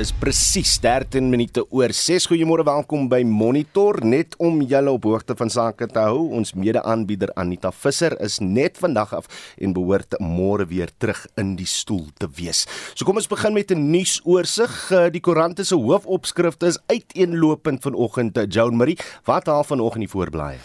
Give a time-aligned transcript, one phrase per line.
[0.00, 2.24] is presies 13 minute oor 6.
[2.30, 3.98] Goeiemôre, welkom by Monitor.
[4.00, 8.80] Net om julle op hoogte van sake te hou, ons mede-aanbieder Anita Visser is net
[8.80, 9.28] vandag af
[9.60, 12.64] en behoort môre weer terug in die stoel te wees.
[12.94, 14.90] So kom ons begin met 'n nuusoorseig.
[14.90, 18.40] Eh, die koerante se hoofopskrifte is uiteenlopend vanoggend.
[18.48, 20.58] Joan Marie, wat haal vanoggend die voorblaaie?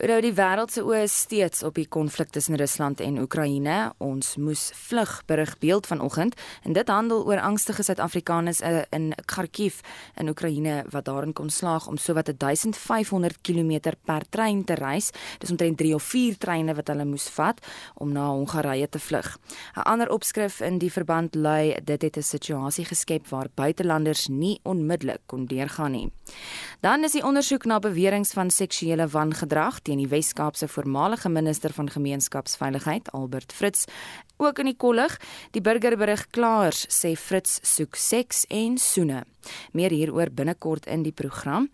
[0.00, 3.90] Rou die wêreld se oë steeds op die konflik tussen Rusland en Oekraïne.
[4.00, 6.32] Ons moes vlug berig beeld vanoggend
[6.64, 9.82] en dit handel oor angstige Suid-Afrikaners eh, in Kharkiv
[10.16, 15.10] in Oekraïne wat daarin kon slaag om sowat 1500 km per trein te reis.
[15.44, 17.60] Dis omtrent 3 of 4 treine wat hulle moes vat
[18.00, 19.36] om na Hongarye te vlug.
[19.76, 24.60] 'n Ander opskrif in die verband lui dit het 'n situasie geskep waar buitelanders nie
[24.62, 26.12] onmiddellik kon deurgaan nie.
[26.80, 31.90] Dan is die ondersoek na beweringe van seksuele wangedrag teen die Wes-Kaapse voormalige minister van
[31.90, 33.84] gemeenskapsveiligheid, Albert Fritz,
[34.42, 35.18] ook in die kollig.
[35.52, 39.22] Die burgerberig klaars sê Fritz soek seks en soene.
[39.74, 41.68] Meer hieroor binnekort in die program.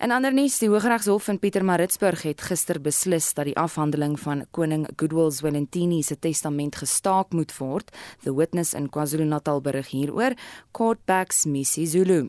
[0.00, 4.86] In ander nuus, die Hooggeregshof in Pietermaritzburg het gister beslis dat die afhandeling van koning
[4.96, 7.92] Goodwill Zwelithini se testament gestaak moet word.
[8.24, 10.36] The Witness in KwaZulu-Natal berig hieroor.
[10.72, 12.28] Court backs Missy Zulu.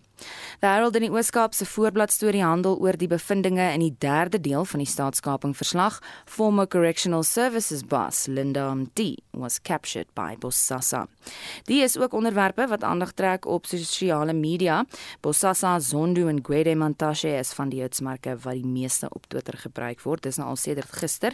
[0.61, 4.39] Die Herald in die Ooskaap se voorblad storie handel oor die bevindinge in die derde
[4.39, 5.99] deel van die staatskaping verslag.
[6.25, 11.07] Former Correctional Services boss Linda Md was captured by Bosasa.
[11.69, 14.83] Die is ook onderwerpe wat aandag trek op sosiale media.
[15.21, 20.01] Bosasa, Zondo en Gwede Mantashe is van die hitsmerke wat die meeste op Twitter gebruik
[20.05, 20.23] word.
[20.27, 21.33] Dis nou al sedert gister.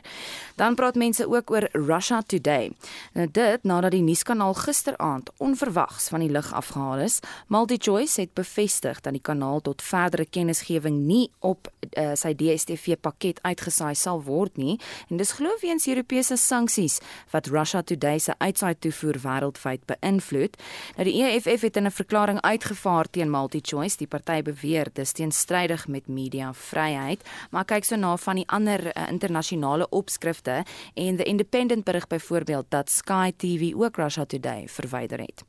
[0.56, 2.72] Dan praat mense ook oor Russia Today.
[3.14, 7.20] Nou dit nadat die nuuskanaal gisteraand onverwags van die lug afgehaal is.
[7.48, 11.68] MultiChoice het bevestig dat die kanaal tot verdere kennisgewing nie op
[11.98, 14.78] uh, sy DStv pakket uitgesaai sal word nie
[15.10, 17.00] en dis glo weens Europese sanksies
[17.34, 20.58] wat Russia Today se uitsaai toevoer wêreldwyd beïnvloed.
[20.96, 23.98] Nou die EFF het in 'n verklaring uitgevaar teen MultiChoice.
[23.98, 29.08] Die party beweer dis teenstrydig met mediavryheid, maar kyk so na van die ander uh,
[29.10, 30.64] internasionale opskrifte
[30.94, 35.44] en The Independent berig byvoorbeeld dat Sky TV ook Russia Today verwyder het.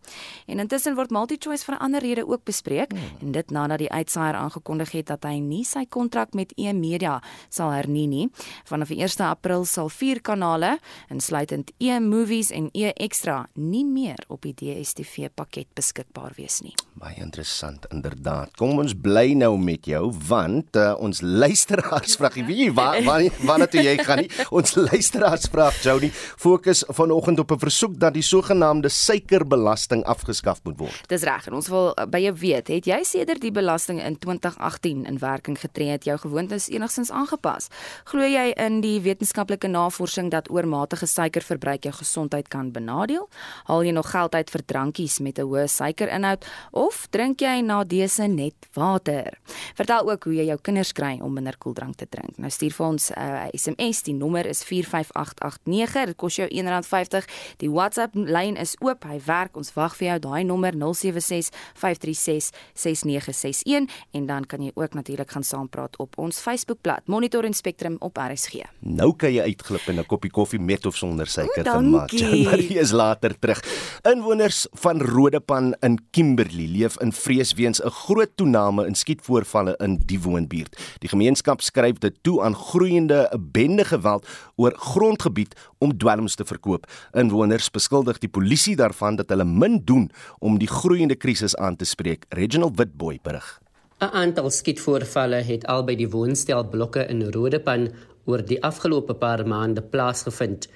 [0.46, 2.92] En intussen word MultiChoice vir 'n ander rede ook bespreek.
[2.92, 7.18] Hmm en dit nadat die uitsaaier aangekondig het dat hy nie sy kontrak met E-Media
[7.48, 8.26] sal hernie nie.
[8.68, 10.76] Vanaf 1 April sal vier kanale,
[11.12, 16.74] insluitend E-Movies en E-Extra, nie meer op die DStv pakket beskikbaar wees nie.
[17.00, 18.52] Baie interessant inderdaad.
[18.60, 23.64] Kom ons bly nou met jou want uh, ons luisteraars vra wie waar waar waar
[23.70, 24.30] toe jy gaan nie.
[24.50, 30.78] Ons luisteraars vra Jody fokus vanoggend op 'n versoek dat die sogenaamde suikerbelasting afgeskaf moet
[30.78, 31.08] word.
[31.08, 34.18] Dis reg en ons wil uh, by jou weet, het jy sedert die belasting in
[34.18, 37.68] 2018 in werking getree het, jou gewoontes enigstens aangepas?
[38.04, 43.28] Glo jy in die wetenskaplike navorsing dat oormatige suikerverbruik jou gesondheid kan benadeel?
[43.70, 47.84] Haal jy nog geld uit vir drankies met 'n hoë suikerinhoud of drink jy na
[47.84, 49.38] dese net water?
[49.74, 52.38] Vertel ook hoe jy jou kinders kry om minder koeldrank te drink.
[52.38, 56.06] Nou stuur vir ons 'n uh, SMS, die nommer is 45889.
[56.06, 57.24] Dit kos jou R1.50.
[57.58, 59.04] Die WhatsApp lyn is oop.
[59.04, 59.56] Hy werk.
[59.56, 60.18] Ons wag vir jou.
[60.18, 66.40] Daai nommer 076 536 6961 en dan kan jy ook natuurlik gaan saampraat op ons
[66.40, 68.64] Facebookblad Monitor en Spectrum op RSG.
[68.78, 72.10] Nou kan jy uitglip in 'n koppie koffie met of sonder suiker te maak.
[72.44, 73.60] Marie is later terug.
[74.08, 80.00] Inwoners van Rodepan in Kimberley leef in vrees weens 'n groot toename in skietvoorvalle in
[80.06, 80.76] die woonbuurt.
[80.98, 86.86] Die gemeenskap skryf dit toe aan groeiende bendegeweld oor grondgebied om dwelms te verkoop.
[87.12, 91.84] Inwoners beskuldig die polisie daarvan dat hulle min doen om die groeiende krisis aan te
[91.84, 92.24] spreek.
[92.28, 93.60] Reginald Witboy berig.
[94.00, 97.90] 'n Aantal skietvoorvalle het albei die woonstelblokke in Rodepan
[98.24, 100.68] oor die afgelope paar maande plaasgevind.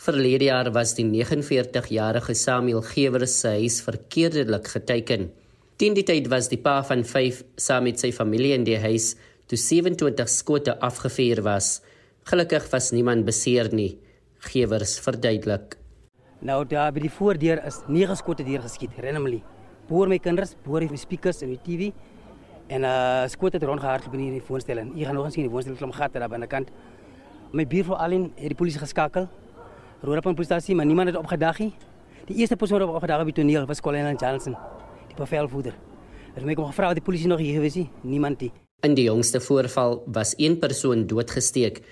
[0.00, 5.26] Verlede jaar was die 49-jarige Samuel Gewers se huis verkeerdelik geteken.
[5.76, 9.10] Teen die tyd was die pa van 5 saam met sy familie in die huis
[9.52, 11.82] toe 27 skote afgevuur was.
[12.30, 13.98] Gelukkig was niemand beseer nie.
[14.48, 15.76] Gewers verduidelik.
[16.40, 19.42] Nou daar by die voordeur is 9 skote deur geskiet randomly
[19.90, 21.90] boer my kinders, boer die speakers en die TV.
[22.72, 25.52] En uh skoot het rondgehardloop in die woonstel en jy gaan nog eens sien die
[25.52, 26.72] woonstel klom gat daar binnekant.
[27.52, 29.28] My buurvrou Alin het die polisie geskakel.
[30.00, 31.74] Roerepan polisiestasie, maar niemand het opgedag nie.
[32.24, 34.54] Die eerste persoon wat opgedag het by toneel was Colin Johnson,
[35.10, 35.74] die bevelvoerder.
[36.32, 37.88] Het my kom gevra of die polisie nog hier gewees het.
[38.00, 38.52] Niemand nie.
[38.80, 41.82] In die jongste voorval was een persoon doodgesteek.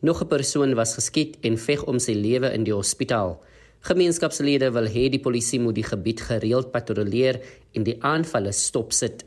[0.00, 3.40] Nog 'n persoon was geskiet en veg om sy lewe in die hospitaal.
[3.80, 7.40] Gemeenskapslede wil hê die polisie moet die gebied gereeld patrolleer
[7.72, 9.24] en die aanvalle stopsit.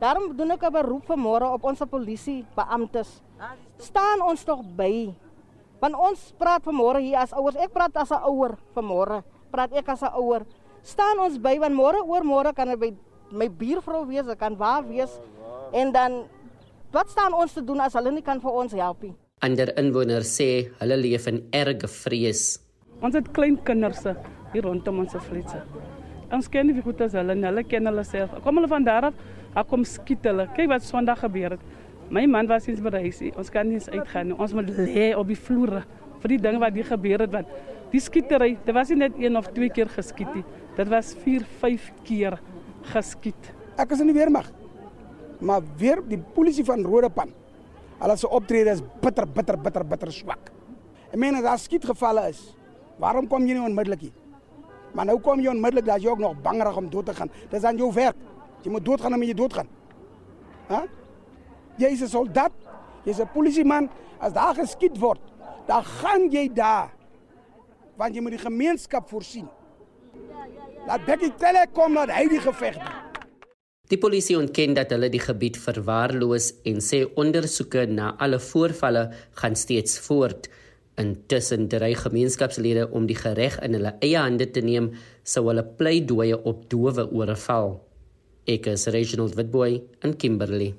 [0.00, 3.22] Daarom doen ek 'n beroep vanmôre op ons polisie beamptes.
[3.78, 5.14] Staan ons tog by.
[5.80, 7.56] Want ons praat vanmôre hier as ouers.
[7.60, 9.22] Ek praat as 'n ouer vanmôre.
[9.50, 10.46] Praat ek as 'n ouer.
[10.82, 12.94] Staan ons by want môre oor môre kan dit by
[13.32, 15.20] my buurvrou wees, dit kan waar wees.
[15.72, 16.24] En dan
[16.92, 19.14] wat staan ons te doen as hulle nie kan vir ons help nie?
[19.42, 22.58] Ander inwoners sê hulle leef in erge vrees.
[23.02, 24.06] Ons het klein kinders
[24.52, 25.60] hier rondom ons flitse.
[26.32, 28.30] Ons ken nie goed as hulle, hulle ken hulle self.
[28.44, 29.14] Kom hulle van daar af,
[29.54, 30.48] ek kom skiet hulle.
[30.56, 31.60] Kyk wat Sondag gebeur het.
[32.10, 33.22] My man was eens by die huis.
[33.36, 34.36] Ons kan nie eens uitgaan nie.
[34.38, 35.80] Ons moet lê op die vloer
[36.22, 37.50] vir die ding wat hier gebeur het wat
[37.92, 40.44] die skietery, dit was nie net een of twee keer geskiet nie.
[40.76, 42.36] Dit was 4, 5 keer
[42.92, 43.52] geskiet.
[43.78, 44.48] Ek is in die weermag.
[45.40, 47.32] Maar weer die polisie van Rodepan.
[48.00, 50.50] Hulle se optrede is bitter bitter bitter bitter swak.
[51.08, 52.42] Ek meen as daar skietgevalle is,
[53.00, 54.16] waarom kom jy nie onmiddellik hier?
[54.96, 57.30] Maar nou kom jy onmiddellik dat jy ook nog bangerig om dood te gaan.
[57.52, 58.18] Dis aan jou werk.
[58.64, 59.68] Jy moet doodgaan om jy doodgaan.
[60.68, 60.80] Hæ?
[60.80, 61.05] Jy
[61.78, 62.52] is 'n soldaat.
[63.04, 63.90] Jy's 'n polisieman.
[64.18, 65.20] As daar geskiet word,
[65.66, 66.90] dan gaan jy daar.
[67.96, 69.48] Want jy moet die gemeenskap voorsien.
[70.86, 73.06] Laat Becky Telle kom na hy die geveg doen.
[73.86, 79.54] Die polisie ontken dat hulle die gebied verwaarloos en sê ondersoeke na alle voorvalle gaan
[79.54, 80.48] steeds voort.
[80.98, 84.90] Intussen dreig gemeenskapslede om die reg in hulle eie hande te neem
[85.22, 87.76] sou hulle pleidooie op dowe ore val.
[88.46, 90.74] Ek is Reginald Witboy in Kimberley.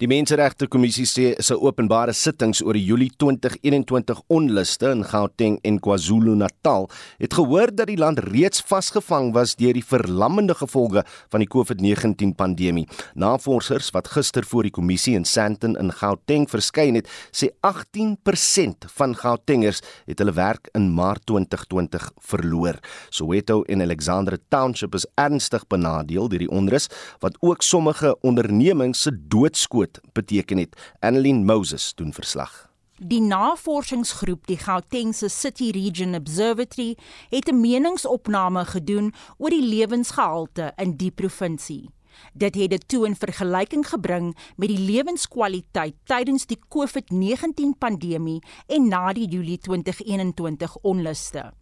[0.00, 5.78] Die Menseregte Kommissie sê sy openbare sittings oor die Julie 2021 onluste in Gauteng en
[5.84, 6.88] KwaZulu-Natal
[7.22, 12.34] het gehoor dat die land reeds vasgevang was deur die verlammende gevolge van die COVID-19
[12.38, 12.88] pandemie.
[13.14, 19.14] Navorsers wat gister voor die kommissie in Sandton in Gauteng verskyn het, sê 18% van
[19.18, 22.80] Gautengers het hulle werk in Maart 2020 verloor.
[23.14, 26.90] Soweto en Alexandra Township is ernstig benadeel deur die onrus
[27.22, 29.14] wat ook sommige ondernemings se
[29.52, 30.76] doodskoot beteken het.
[31.00, 32.70] Annelien Moses doen verslag.
[32.96, 36.96] Die navorsingsgroep die Gautengse City Region Observatory
[37.30, 41.90] het 'n meningsopname gedoen oor die lewensgehalte in die provinsie.
[42.32, 48.88] Dit het dit toe in vergelyking gebring met die lewenskwaliteit tydens die COVID-19 pandemie en
[48.88, 51.52] na die Julie 2021 onluste.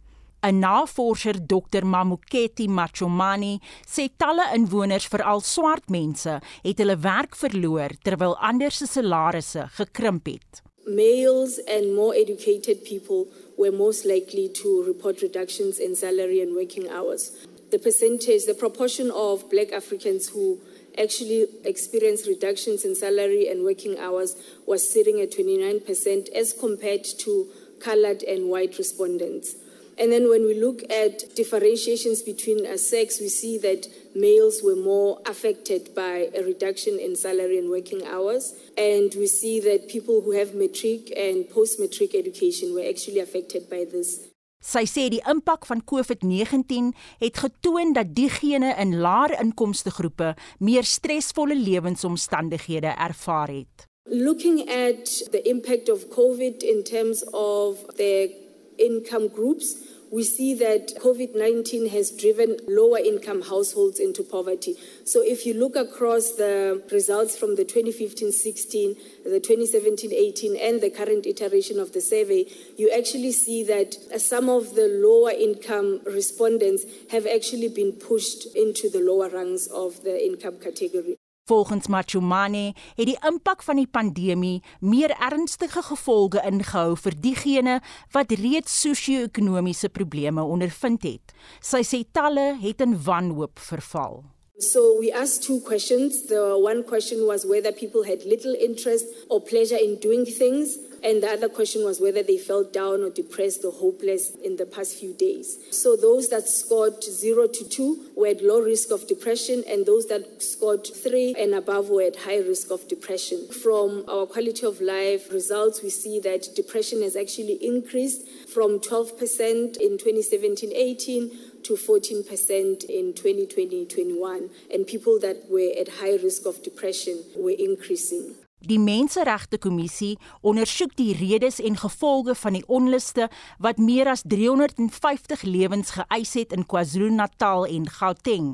[0.43, 7.93] 'n Navorser Dr Mamuketi Machomani sê talle inwoners, veral swart mense, het hulle werk verloor
[8.01, 10.61] terwyl ander se salarisse gekrimp het.
[10.87, 16.89] Males and more educated people were most likely to report reductions in salary and working
[16.89, 17.31] hours.
[17.69, 20.59] The percentage, the proportion of black Africans who
[20.97, 24.35] actually experienced reductions in salary and working hours
[24.65, 27.47] was sitting at 29% as compared to
[27.79, 29.55] colored and white respondents.
[30.01, 34.75] And then when we look at differentiations between a sex, we see that males were
[34.75, 38.55] more affected by a reduction in salary and working hours.
[38.75, 43.69] And we see that people who have matric and post matric education were actually affected
[43.69, 44.25] by this.
[44.61, 50.85] Sy sê die impak van COVID-19 het getoon dat diegene in laer inkomste groepe meer
[50.85, 53.89] stresvolle lewensomstandighede ervaar het.
[54.09, 58.29] Looking at the impact of COVID in terms of the
[58.77, 59.75] income groups,
[60.11, 64.75] we see that COVID 19 has driven lower income households into poverty.
[65.05, 70.81] So, if you look across the results from the 2015 16, the 2017 18, and
[70.81, 72.45] the current iteration of the survey,
[72.77, 78.45] you actually see that uh, some of the lower income respondents have actually been pushed
[78.55, 81.17] into the lower rungs of the income category.
[81.51, 87.73] Volgens Machumane het die impak van die pandemie meer ernstige gevolge ingehou vir diegene
[88.15, 91.33] wat reeds sosio-ekonomiese probleme ondervind het.
[91.59, 94.21] Sy sê talle het in wanhoop verval.
[94.63, 96.23] So we asked two questions.
[96.31, 101.23] The one question was whether people had little interest or pleasure in doing things And
[101.23, 104.99] the other question was whether they felt down or depressed or hopeless in the past
[104.99, 105.57] few days.
[105.71, 110.05] So those that scored zero to two were at low risk of depression, and those
[110.07, 113.47] that scored three and above were at high risk of depression.
[113.63, 119.77] From our quality of life results, we see that depression has actually increased from 12%
[119.77, 121.31] in 2017 18
[121.63, 128.35] to 14% in 2020-21 and people that were at high risk of depression were increasing.
[128.61, 133.25] Die Menseregte Kommissie ondersoek die redes en gevolge van die onluste
[133.57, 138.51] wat meer as 350 lewens geëis het in KwaZulu-Natal en Gauteng.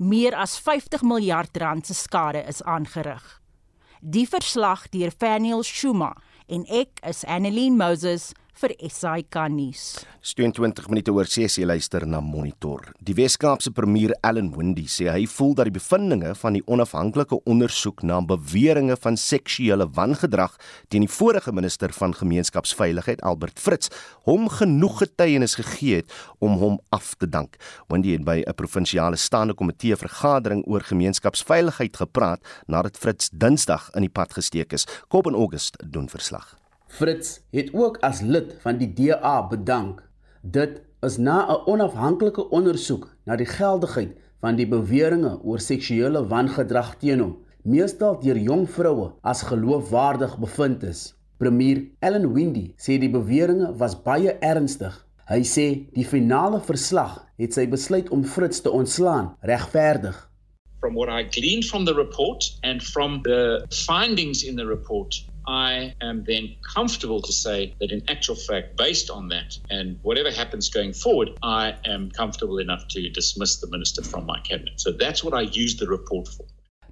[0.00, 3.42] Meer as 50 miljard rand se skade is aangerig.
[4.00, 6.14] Die verslag deur Faniel Shuma
[6.48, 9.82] en ek is Annelien Moses vir SAK nuus.
[10.22, 12.92] 22 minute oor 6 jy luister na Monitor.
[13.02, 18.04] Die Wes-Kaapse premier Allan Windey sê hy voel dat die bevindinge van die onafhanklike ondersoek
[18.06, 20.54] na beweringe van seksuele wangedrag
[20.92, 23.90] teen die vorige minister van gemeenskapsveiligheid Albert Fritz
[24.28, 27.58] hom genoeg getuienis gegee het om hom af te dank.
[27.88, 34.02] Windey het by 'n provinsiale staande komitee vergadering oor gemeenskapsveiligheid gepraat nadat Fritz Dinsdag in
[34.02, 34.86] die pad gesteek is.
[35.08, 36.61] Kop in August doen verslag.
[36.92, 40.02] Fritz het ook as lid van die DA bedank.
[40.42, 46.90] Dit is na 'n onafhanklike ondersoek na die geldigheid van die beweringe oor seksuele wangedrag
[46.98, 51.14] teen hom, meestal deur jong vroue, as geloofwaardig bevind is.
[51.36, 55.06] Premier Ellen Windy sê die beweringe was baie ernstig.
[55.24, 60.28] Hy sê die finale verslag het sy besluit om Fritz te ontslaan regverdig.
[60.80, 65.94] From what I gleaned from the report and from the findings in the report, I
[66.00, 70.68] am then comfortable to say that in actual fact, based on that, and whatever happens
[70.68, 74.80] going forward, I am comfortable enough to dismiss the minister from my cabinet.
[74.80, 76.46] So that's what I used the report for.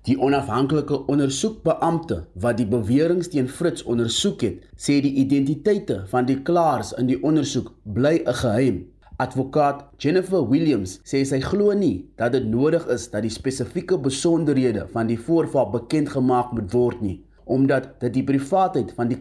[0.04, 6.38] Die onafhanklike ondersoekbeampte wat die beweringe teen Fritz ondersoek het, sê die identiteite van die
[6.42, 8.78] klaers in die ondersoek bly 'n geheim.
[9.20, 14.88] Advokaat Jennifer Williams sê sy glo nie dat dit nodig is dat die spesifieke besonderhede
[14.92, 19.20] van die voorval bekend gemaak moet word nie omdat dit die privaatheid van die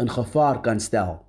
[0.00, 1.26] in gevaar kan stel.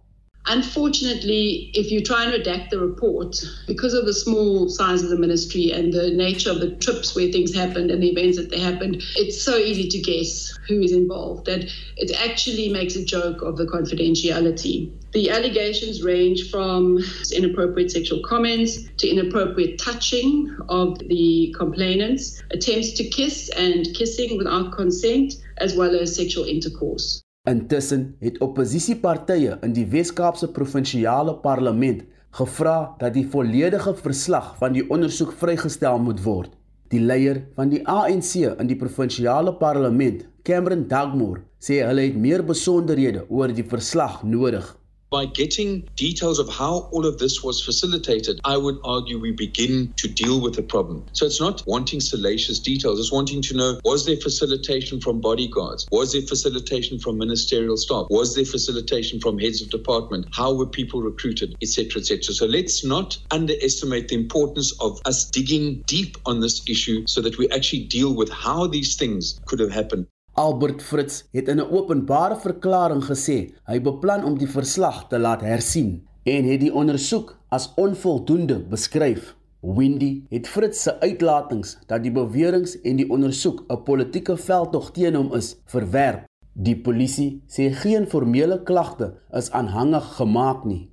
[0.50, 3.36] Unfortunately, if you try and redact the report,
[3.68, 7.30] because of the small size of the ministry and the nature of the trips where
[7.30, 10.94] things happened and the events that they happened, it's so easy to guess who is
[10.94, 14.89] involved that it actually makes a joke of the confidentiality.
[15.12, 17.00] The allegations range from
[17.36, 24.72] inappropriate sexual comments to inappropriate touching of the complainants, attempts to kiss and kissing without
[24.72, 25.34] consent,
[25.64, 27.22] as well as sexual intercourse.
[27.48, 32.04] Intussen het oppositiepartye in die Wes-Kaapse provinsiale parlement
[32.38, 36.52] gevra dat die volledige verslag van die ondersoek vrygestel moet word.
[36.92, 42.44] Die leier van die ANC in die provinsiale parlement, Cameron Dugmore, sê hulle het meer
[42.48, 44.68] besonderhede oor die verslag nodig.
[45.10, 49.94] By getting details of how all of this was facilitated, I would argue we begin
[49.98, 51.06] to deal with the problem.
[51.14, 55.88] So it's not wanting salacious details, it's wanting to know was there facilitation from bodyguards?
[55.92, 58.08] Was there facilitation from ministerial staff?
[58.10, 60.28] Was there facilitation from heads of department?
[60.34, 62.34] How were people recruited, etc., etc.
[62.34, 67.38] So let's not underestimate the importance of us digging deep on this issue so that
[67.38, 70.08] we actually deal with how these things could have happened.
[70.38, 75.41] Albert Fritz het in 'n openbare verklaring gesê hy beplan om die verslag te laat
[75.41, 79.36] hersien en het die ondersoek as onvoldoende beskryf.
[79.62, 85.15] Windy het Fritz se uitlatings dat die beweringe en die ondersoek 'n politieke veldtog teen
[85.15, 86.25] hom is, verwerp.
[86.53, 90.89] Die polisie sê geen formele klagte is aanhangig gemaak nie.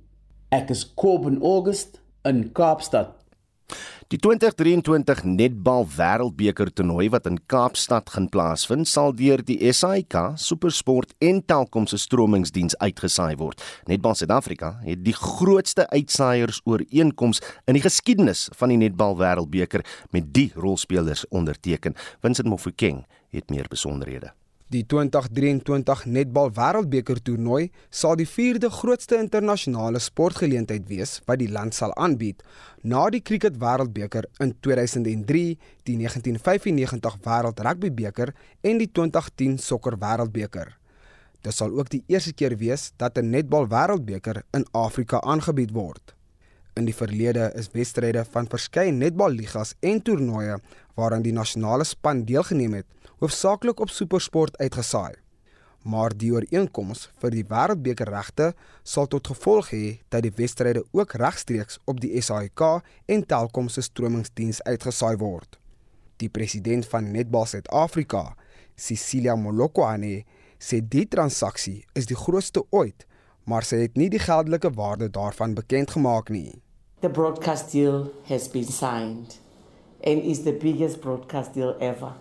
[0.49, 3.09] Ek is Coben August in Kaapstad.
[4.13, 11.15] Die 2023 Netbal Wêreldbeker toernooi wat in Kaapstad gaan plaasvind, sal deur die SAIK Supersport
[11.25, 13.65] en Telkom se stromingsdiens uitgesaai word.
[13.89, 19.81] Netbal Suid-Afrika het die grootste uitsaaiers ooreenkoms in die geskiedenis van die Netbal Wêreldbeker
[20.13, 21.97] met die rolspelers onderteken.
[22.21, 24.35] Vincent Mofokeng het meer besonderhede.
[24.73, 31.77] Die 2023 Netbal Wêreldbeker toernooi sal die 4de grootste internasionale sportgeleentheid wees wat die land
[31.77, 32.41] sal aanbied
[32.81, 35.43] na die Cricket Wêreldbeker in 2003,
[35.85, 38.33] die 1995 Wêreld Rugbybeker
[38.65, 40.73] en die 2010 Sokker Wêreldbeker.
[41.45, 46.14] Dit sal ook die eerste keer wees dat 'n Netbal Wêreldbeker in Afrika aangebied word.
[46.75, 50.57] In die verlede is wedstryde van verskeie netballigas en toernooie
[50.99, 55.15] waaraan die nasionale span deelgeneem het hoofsaaklik op supersport uitgesaai.
[55.87, 58.49] Maar die ooreenkoms vir die wêreldbeker regte
[58.83, 62.65] sal tot gevolg hê dat die wedstryde ook regstreeks op die SAIK
[63.15, 65.55] en Telkom se stromingsdiens uitgesaai word.
[66.19, 68.33] Die president van Netball Suid-Afrika,
[68.75, 70.25] Cecilia Molokwane,
[70.59, 73.07] sê die transaksie is die grootste ooit,
[73.45, 76.64] maar sy het nie die geldelike waarde daarvan bekend gemaak nie.
[77.05, 79.37] The broadcast deal has been signed
[80.03, 82.13] and is the biggest broadcast deal ever.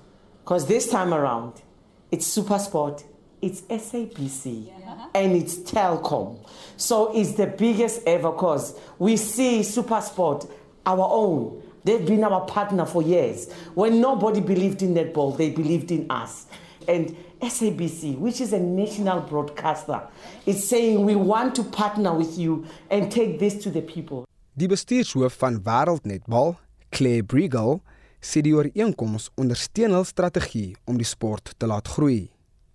[0.43, 1.63] Because this time around,
[2.11, 3.03] it's Supersport,
[3.41, 5.07] it's SABC, yeah.
[5.15, 6.47] and it's Telcom.
[6.77, 10.51] So it's the biggest ever because we see Supersport,
[10.85, 11.63] our own.
[11.85, 13.51] They've been our partner for years.
[13.73, 16.45] When nobody believed in netball, they believed in us.
[16.87, 20.03] And SABC, which is a national broadcaster,
[20.45, 24.27] is saying we want to partner with you and take this to the people.
[24.57, 26.53] Die bestuurshoof van Wêreldnetbal,
[26.95, 27.81] Claire Briegel,
[28.23, 32.29] sê die ooreenkoms ondersteun hul strategie om die sport te laat groei.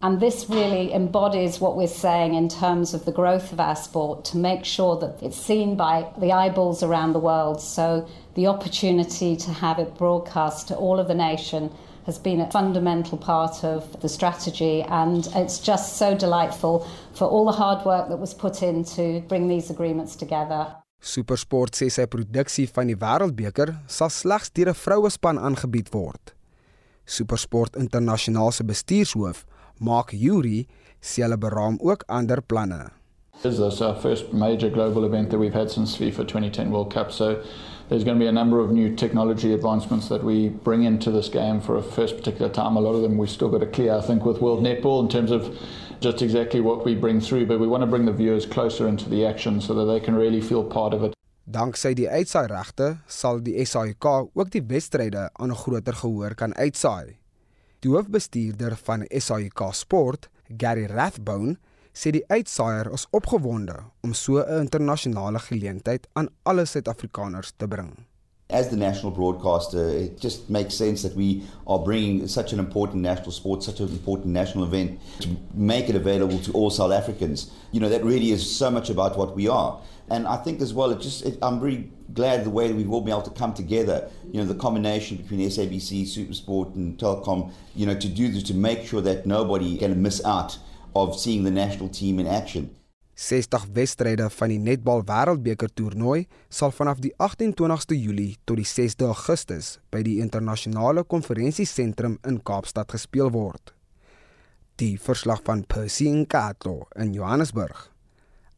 [0.03, 4.25] And this really embodies what we're saying in terms of the growth of our sport
[4.25, 7.61] to make sure that it's seen by the eyeballs around the world.
[7.61, 8.05] So
[8.35, 11.71] the opportunity to have it broadcast to all of the nation
[12.05, 17.45] has been a fundamental part of the strategy and it's just so delightful for all
[17.45, 20.75] the hard work that was put in to bring these agreements together.
[20.99, 26.33] Supersport sê sy produksie van die Wêreldbeker sal slegs deur 'n vrouespan aangebied word.
[27.07, 29.45] Supersport Internasionaal se bestuurshoof
[29.79, 30.67] Mark Yuri
[31.01, 32.91] sê hulle beraam ook ander planne.
[33.41, 37.09] This is our first major global event that we've had since FIFA 2010 World Cup,
[37.09, 37.41] so
[37.87, 41.29] there's going to be a number of new technology advancements that we bring into this
[41.29, 42.75] game for a first particular time.
[42.75, 45.07] A lot of them we've still got to clear, I think, with World Netball in
[45.07, 45.57] terms of
[46.01, 49.09] just exactly what we bring through, but we want to bring the viewers closer into
[49.09, 51.13] the action so that they can really feel part of it.
[51.49, 56.53] Danksy die uitsaai regte sal die SAIK ook die wedstryde aan 'n groter gehoor kan
[56.55, 57.17] uitsaai.
[57.79, 61.57] Die hoofbestuurder van SAIK Sport, Gary Rathbone,
[61.93, 68.08] sê die uitsaaier is opgewonde om so 'n internasionale geleentheid aan alle Suid-Afrikaners te bring.
[68.51, 73.03] As the national broadcaster, it just makes sense that we are bringing such an important
[73.03, 77.51] national sport, such an important national event, to make it available to all South Africans.
[77.71, 79.79] You know, that really is so much about what we are.
[80.09, 82.91] And I think as well, it just it, I'm very glad the way that we've
[82.91, 84.09] all been able to come together.
[84.31, 87.51] You know, the combination between SABC, SuperSport, and Telkom.
[87.75, 90.57] You know, to do this to make sure that nobody can miss out
[90.95, 92.75] of seeing the national team in action.
[93.19, 99.09] 60 wedstryde van die Netbal Wêreldbeker toernooi sal vanaf die 28ste Julie tot die 6de
[99.11, 103.73] Augustus by die internasionale konferensiesentrum in Kaapstad gespeel word.
[104.79, 107.89] Die verslag van Percy Nkatlo in Johannesburg.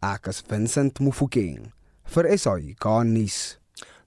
[0.05, 1.71] Ek is Vincent Mufokeng
[2.13, 3.60] vir SAI Garnis.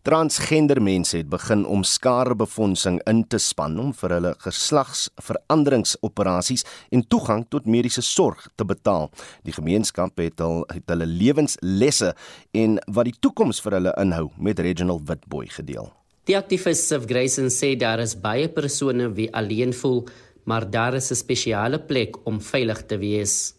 [0.05, 6.61] Transgender mense het begin om skarebefondsing in te span om vir hulle geslagsveranderingsoperasies
[6.93, 9.09] en toegang tot mediese sorg te betaal.
[9.49, 12.13] Die gemeenskap het hul het hulle lewenslesse
[12.53, 15.89] en wat die toekoms vir hulle inhou met Reginald Witboy gedeel.
[16.29, 20.05] Die aktivis Sif Grayson sê daar is baie persone wie alleen voel,
[20.45, 23.55] maar daar is 'n spesiale plek om veilig te wees.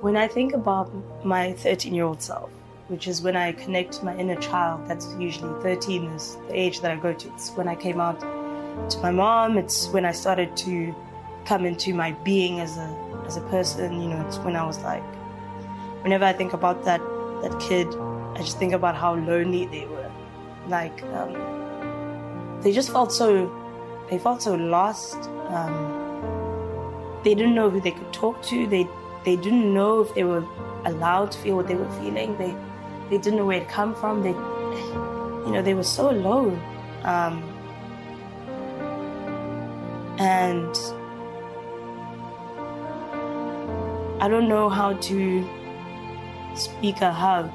[0.00, 0.88] When I think about
[1.22, 2.57] my 13 year old self,
[2.88, 6.80] which is when I connect to my inner child, that's usually 13 is the age
[6.80, 7.28] that I go to.
[7.28, 8.20] It's when I came out
[8.90, 10.94] to my mom, it's when I started to
[11.44, 14.78] come into my being as a as a person, you know, it's when I was
[14.82, 15.02] like
[16.02, 17.00] whenever I think about that
[17.42, 17.86] that kid,
[18.34, 20.10] I just think about how lonely they were.
[20.66, 23.52] Like um, they just felt so
[24.10, 25.18] they felt so lost.
[25.48, 28.66] Um, they didn't know who they could talk to.
[28.66, 28.86] They
[29.24, 30.44] they didn't know if they were
[30.84, 32.36] allowed to feel what they were feeling.
[32.38, 32.54] They
[33.10, 34.22] they didn't know where it come from.
[34.22, 36.60] They you know they were so alone.
[37.04, 37.42] Um,
[40.18, 40.74] and
[44.20, 45.48] I don't know how to
[46.54, 47.50] speak a hug.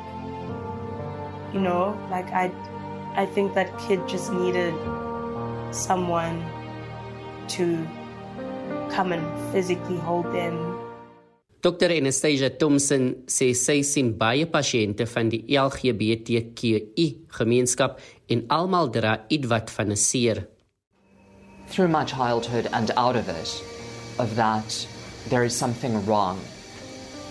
[1.54, 2.52] You know, like I
[3.16, 4.74] I think that kid just needed
[5.72, 6.44] someone
[7.50, 7.88] to
[8.89, 10.72] come and physically hold them
[11.63, 17.06] Dr Anastasia Thompson sê sy sien baie pasiënte van die LGBTQI
[17.38, 18.02] gemeenskap
[18.36, 20.41] en almal dra ietwat van 'n seer.
[21.69, 23.63] Through my childhood and out of it,
[24.19, 24.76] of that
[25.30, 26.38] there is something wrong.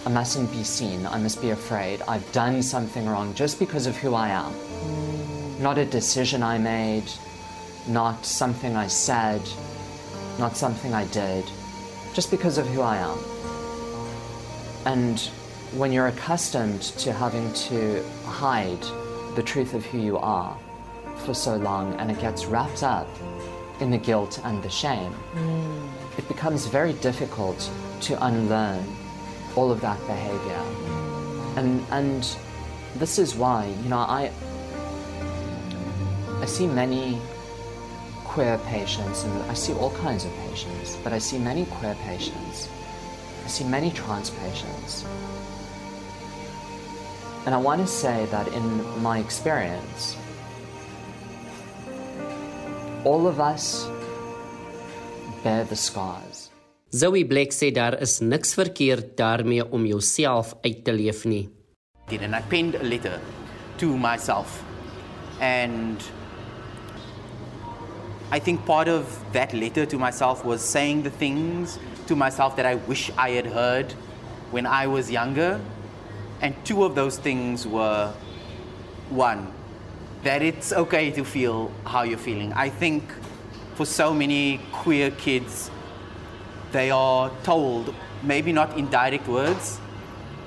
[0.06, 1.04] I mustn't be seen.
[1.04, 2.00] I must be afraid.
[2.08, 4.52] I've done something wrong just because of who I am.
[5.60, 7.08] Not a decision I made,
[7.86, 9.42] not something I said,
[10.38, 11.44] not something I did,
[12.14, 13.31] just because of who I am.
[14.84, 15.20] And
[15.72, 18.82] when you're accustomed to having to hide
[19.36, 20.56] the truth of who you are
[21.24, 23.08] for so long and it gets wrapped up
[23.80, 26.18] in the guilt and the shame, mm.
[26.18, 27.70] it becomes very difficult
[28.02, 28.84] to unlearn
[29.56, 30.62] all of that behavior.
[31.56, 32.36] And, and
[32.96, 34.30] this is why, you know, I,
[36.40, 37.20] I see many
[38.24, 42.68] queer patients and I see all kinds of patients, but I see many queer patients
[43.44, 45.04] I see many trans patients.
[47.44, 50.16] And I want to say that in my experience,
[53.04, 53.86] all of us
[55.42, 56.50] bear the scars.
[56.94, 61.48] Zoe Blake sê daar is niks verkeerd daarmee om jouself uit te leef nie.
[62.10, 63.18] And I penned a letter
[63.78, 64.62] to myself
[65.40, 66.02] and
[68.30, 72.66] I think part of that letter to myself was saying the things to myself that
[72.66, 73.92] I wish I had heard
[74.50, 75.60] when I was younger.
[76.40, 78.12] And two of those things were
[79.10, 79.52] one,
[80.24, 82.52] that it's okay to feel how you're feeling.
[82.52, 83.04] I think
[83.74, 85.70] for so many queer kids,
[86.72, 89.78] they are told, maybe not in direct words,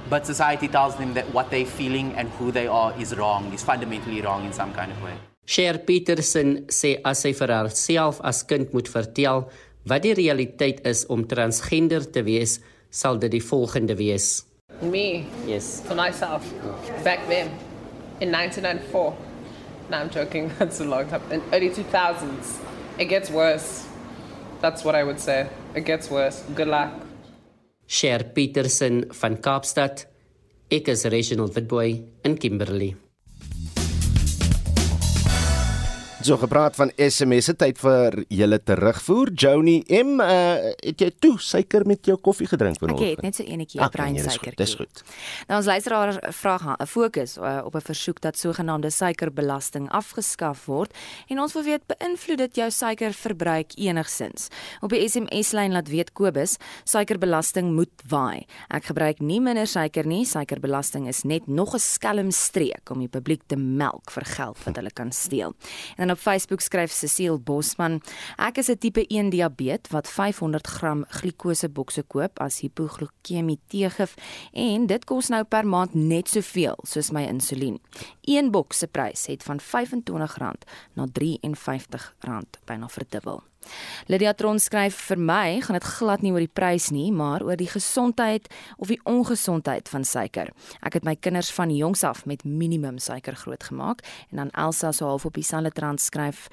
[0.10, 3.63] but society tells them that what they're feeling and who they are is wrong, is
[3.63, 5.13] fundamentally wrong in some kind of way.
[5.46, 9.46] Cher Petersen sê as sy vir haarself as kind moet vertel
[9.86, 14.45] wat die realiteit is om transgender te wees, sal dit die volgende wees.
[14.82, 15.24] Me?
[15.48, 15.82] Yes.
[15.86, 16.43] For myself.
[17.04, 17.52] Back then,
[18.19, 19.13] in 1994.
[19.89, 20.52] No, I'm joking.
[20.60, 21.21] That's a long time.
[21.32, 22.58] In early 2000s.
[22.98, 23.86] It gets worse.
[24.62, 25.48] That's what I would say.
[25.76, 26.43] It gets worse.
[26.56, 26.91] Good luck.
[27.86, 30.08] Cher Petersen van Kaapstad.
[30.71, 32.95] Ek is Reginald Witboy in Kimberley.
[36.26, 39.30] So gepraat van SMS se tyd vir julle terugvoer.
[39.38, 43.12] Joni M, uh, het jy toe suiker met jou koffie gedrink vanoggend?
[43.12, 44.56] Ek het net so enetjie okay, bruin suiker.
[44.58, 45.04] Dis goed.
[45.46, 50.96] Nou ons luisteraar vra 'n fokus uh, op 'n versoek dat sogenaamde suikerbelasting afgeskaf word
[51.30, 54.48] en ons wil weet beïnvloed dit jou suikerverbruik enigsins.
[54.82, 58.48] Op die SMS lyn laat weet Kobus, suikerbelasting moet waai.
[58.70, 60.26] Ek gebruik nie minder suiker nie.
[60.26, 64.76] Suikerbelasting is net nog 'n skelm streek om die publiek te melk vir geld wat
[64.76, 65.54] hulle kan steel.
[65.98, 68.01] En dan op Facebook skryf Cecile Bosman:
[68.38, 74.15] Ek is 'n tipe 1 diabetes wat 500 gram glikose bokse koop as hipoglikemie teegif
[74.54, 77.80] en dit kos nou per maand net soveel soos my insulien.
[78.21, 82.13] Een boks se prys het van R25 na R53
[82.65, 83.43] byna verdubbel.
[84.08, 87.58] Lydia Tron skryf vir my gaan dit glad nie oor die prys nie, maar oor
[87.60, 88.47] die gesondheid
[88.78, 90.51] of die ongesondheid van suiker.
[90.86, 95.10] Ek het my kinders van jongs af met minimum suiker grootgemaak en dan Elsa so
[95.10, 96.47] half op dieselfde trant skryf: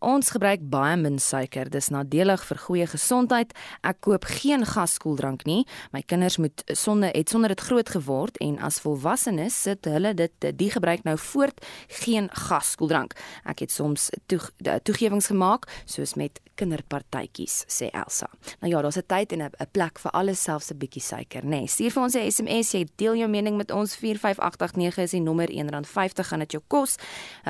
[0.00, 3.52] Ons gebruik baie min suiker, dis nadelig vir goeie gesondheid.
[3.82, 5.64] Ek koop geen gaskoeldrank nie.
[5.92, 10.48] My kinders moet sonder het sonder dit groot geword en as volwassenes sit hulle dit
[10.58, 11.60] die gebruik nou voort
[12.02, 13.14] geen gaskoeldrank.
[13.44, 18.28] Ek het soms toegewings gemaak soos met kinderpartytjies sê Elsa.
[18.60, 21.48] Nou ja, daar's 'n tyd en 'n plek vir alles selfs 'n bietjie suiker, nê.
[21.48, 25.20] Nee, stuur vir ons 'n SMS, jy deel jou mening met ons 45889 is die
[25.20, 26.96] nommer R1.50 gaan dit jou kos.
[26.96, 27.00] 'n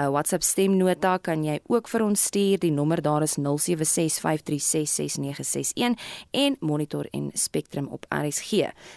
[0.00, 2.58] uh, WhatsApp stemnota kan jy ook vir ons stuur.
[2.58, 8.52] Die nommer daar is 0765366961 en Monitor en Spectrum op RSG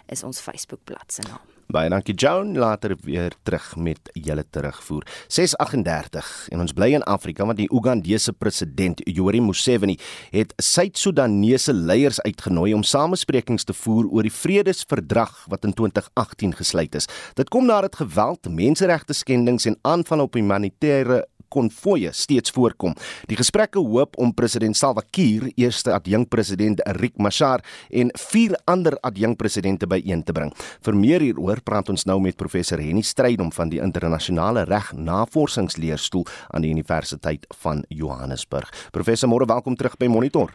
[0.08, 1.57] is ons Facebook bladsy naam.
[1.67, 5.03] Baie dankie Joan, later weer terug met julle terugvoer.
[5.27, 9.97] 638 en ons bly in Afrika want die Ugandese president Yoweri Museveni
[10.32, 16.95] het Suid-Sudanese leiers uitgenooi om samesprekings te voer oor die vredesverdrag wat in 2018 gesluit
[16.95, 17.10] is.
[17.36, 21.25] Dit kom nadat geweld, menseregte skendings en aanvalle op humanitêre
[21.58, 22.96] konvoye steeds voorkom.
[23.30, 29.89] Die gesprekke hoop om president Salva Kiir, eerste adjunkpresident Riek Machar en vier ander adjunkpresidente
[29.89, 30.54] byeen te bring.
[30.86, 36.28] Vir meer hieroor praat ons nou met professor Henny Strydom van die internasionale reg navorsingsleerstoel
[36.54, 38.72] aan die Universiteit van Johannesburg.
[38.93, 40.54] Professor, môre welkom terug by Monitor.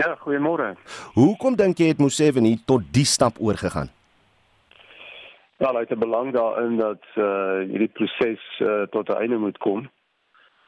[0.00, 0.72] Ja, goeiemôre.
[1.14, 3.92] Hoekom dink jy het Museveni tot die stap oorgegaan?
[5.62, 9.90] Ja, hy het belang daarin dat uh, hierdie proses uh, tot 'n einde moet kom.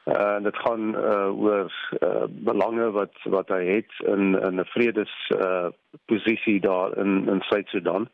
[0.05, 5.15] Uh, dit gaan uh, oor uh, belange wat wat hy het in in 'n vredes
[5.35, 5.67] uh,
[6.05, 8.07] posisie daar in in Suid-Sudan.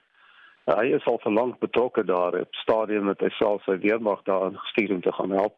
[0.66, 4.24] Uh, hy is al vir lank betrokke daar op stadium met hy self sy weermag
[4.24, 5.56] daar gestuur om te gaan help.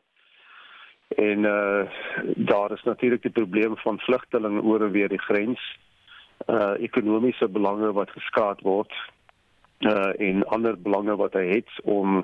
[1.07, 1.87] En uh,
[2.35, 5.77] daar is natuurlik die probleem van vlugtelinge oor en weer die grens.
[6.47, 8.91] Uh, ekonomiese belange wat geskaad word
[9.85, 12.23] uh, en ander belange wat hy het om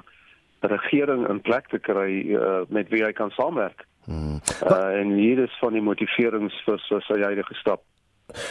[0.60, 3.86] regering in plek te kry uh, met wie hy kan saamwerk.
[4.10, 4.40] Hmm.
[4.66, 7.84] Uh, en hier is van die motiverings vir so sy huidige stap.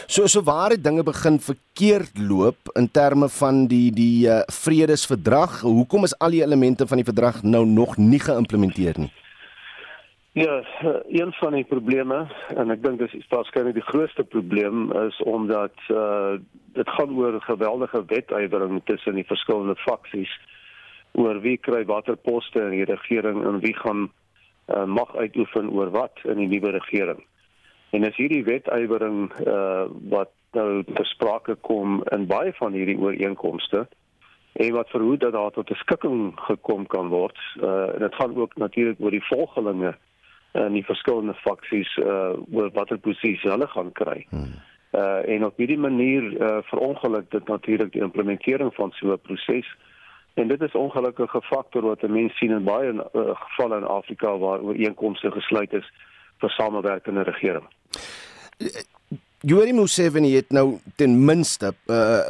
[0.07, 5.61] So so waar het dinge begin verkeerd loop in terme van die die uh, vredesverdrag?
[5.61, 9.11] Hoekom is al die elemente van die verdrag nou nog nie geïmplementeer nie?
[10.31, 10.63] Ja,
[11.07, 16.37] een van die probleme en ek dink dis waarskynlik die grootste probleem is omdat uh
[16.77, 20.29] dit gaan oor geweldige wetywering tussen die verskillende faksies
[21.17, 25.89] oor wie kry watter poste in die regering en wie gaan uh, mag uitoefen oor
[25.89, 27.23] wat in die nuwe regering.
[27.89, 33.87] En as hierdie wetywering uh wat nou ter sprake kom in baie van hierdie ooreenkomste
[34.53, 38.37] en wat verhoed dat daar tot 'n skikking gekom kan word, uh en dit gaan
[38.37, 39.95] ook natuurlik oor die volgelinge
[40.51, 44.25] en die verskillende faksies uh oor watter posisies hulle gaan kry.
[44.29, 44.57] Hmm.
[44.91, 49.75] Uh en op hierdie manier uh verongeluk dit natuurlik die implementering van so 'n proses.
[50.33, 53.01] En dit is ongelukkige faktor wat mense sien in baie uh,
[53.33, 55.91] gevalle in Afrika waar ooreenkomste gesluit is
[56.37, 57.67] vir samewerkende regering.
[59.39, 62.27] Yoweri Museveni het nou ten minste uh,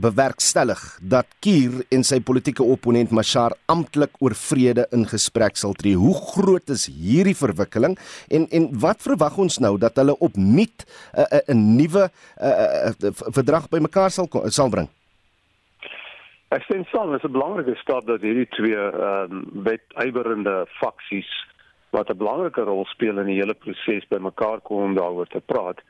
[0.00, 6.00] bewerkstellig dat Kier en sy politieke opponent Machar amptelik oor vrede in gesprek sal tree.
[6.00, 7.98] Hoe groot is hierdie verwikkeling
[8.32, 12.88] en en wat verwag ons nou dat hulle opnuut 'n uh, 'n uh, nuwe uh,
[12.88, 14.88] uh, verdrag bymekaar sal sal bring?
[16.48, 21.28] Ek sien is 'n belangrike stap dat hierdie twee ehm um, wetwywerende faksies
[21.90, 25.80] wat 'n belangrike rol speel in die hele proses bymekaar kom om daaroor te praat.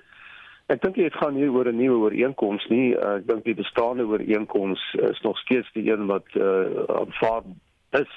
[0.67, 2.95] Ek dink dit gaan hier oor 'n nuwe ooreenkoms nie.
[2.95, 7.43] Uh, ek dink die bestaande ooreenkoms is nog steeds die een wat uh, aanvaar
[7.91, 8.13] is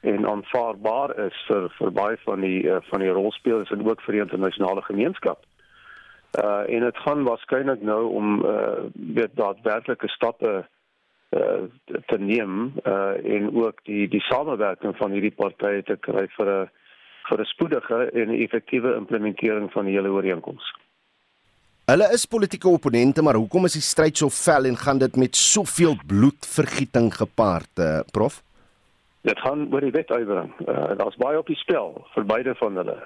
[0.00, 4.12] en aanvaarbaar is vir vir baie van die uh, van die rolspelers en ook vir
[4.12, 5.42] die internasionale gemeenskap.
[6.38, 10.52] Uh en dit gaan waarskynlik nou om uh weet daadwerklike stappe
[11.36, 11.62] uh
[12.06, 16.70] te neem uh en ook die die samewerking van hierdie partye te kry vir 'n
[17.28, 20.74] vir 'n spoedige en effektiewe implementering van die hele ooreenkoms.
[21.84, 25.36] Hulle is politieke opponente, maar hoekom is die stryd so vel en gaan dit met
[25.36, 28.42] soveel bloedvergieting gepaard, uh, prof?
[29.20, 30.52] Dit gaan oor die wetwyering.
[30.60, 32.98] Uh, Daar's baie op die spel vir beide van hulle.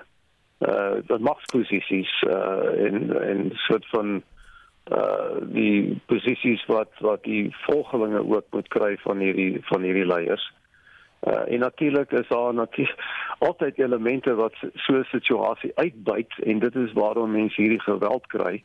[0.61, 4.23] Uh dat magsposisies uh in in soort van
[4.93, 10.53] uh die posisies wat wat die volgelinge ook moet kry van hierdie van hierdie leiers.
[10.53, 10.66] Uh,
[11.27, 13.05] en natuurlik is daar natuurlik
[13.49, 18.63] altyd elemente wat so 'n situasie uitbuit en dit is waarom mense hierdie geweld kry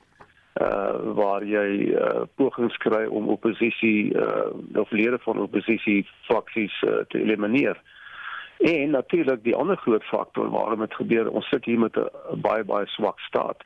[0.62, 6.96] uh waar jy uh, pogings kry om oppositie uh of lede van oppositie faksies uh,
[7.08, 7.82] te elimineer.
[8.58, 12.64] En natuurlik die ander groot faktor waarom dit gebeur, ons sit hier met 'n baie
[12.64, 13.64] baie swak staat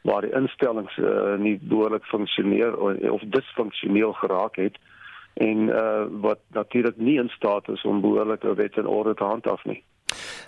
[0.00, 4.74] waar die instellings uh, nie behoorlik funksioneer of, of disfunksioneel geraak het.
[4.74, 4.93] Uh
[5.34, 9.64] en uh wat natuurlik nie in staat is om behoorlike wet en orde te handhaaf
[9.64, 9.82] nie.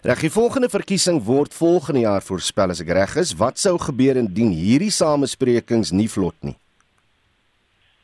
[0.03, 3.35] Reg, die volgende verkiesing word volgende jaar voorspel as ek reg is.
[3.35, 6.55] Wat sou gebeur indien hierdie samesprekings nie vlot nie?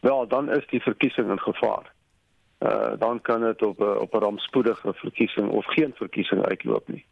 [0.02, 1.92] Wel, dan is die verkiesing in gevaar.
[2.58, 7.04] Uh dan kan dit op 'n op 'n rampspoedige verkiesing of geen verkiesing uitloop nie.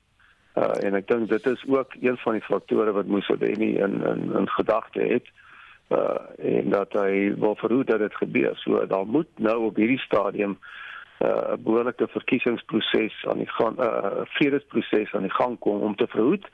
[0.56, 4.35] Uh en ek dink dit is ook een van die faktore wat Museveni in in
[4.35, 5.24] in gedagte het.
[5.24, 5.50] Uh
[5.90, 8.57] uh, en dat hy wil verhoed dat dit gebeur.
[8.57, 10.59] So daar moet nou op hierdie stadium
[11.20, 15.96] 'n uh, behoorlike verkiesingsproses aan die gang 'n uh, vredesproses aan die gang kom om
[15.96, 16.46] te verhoed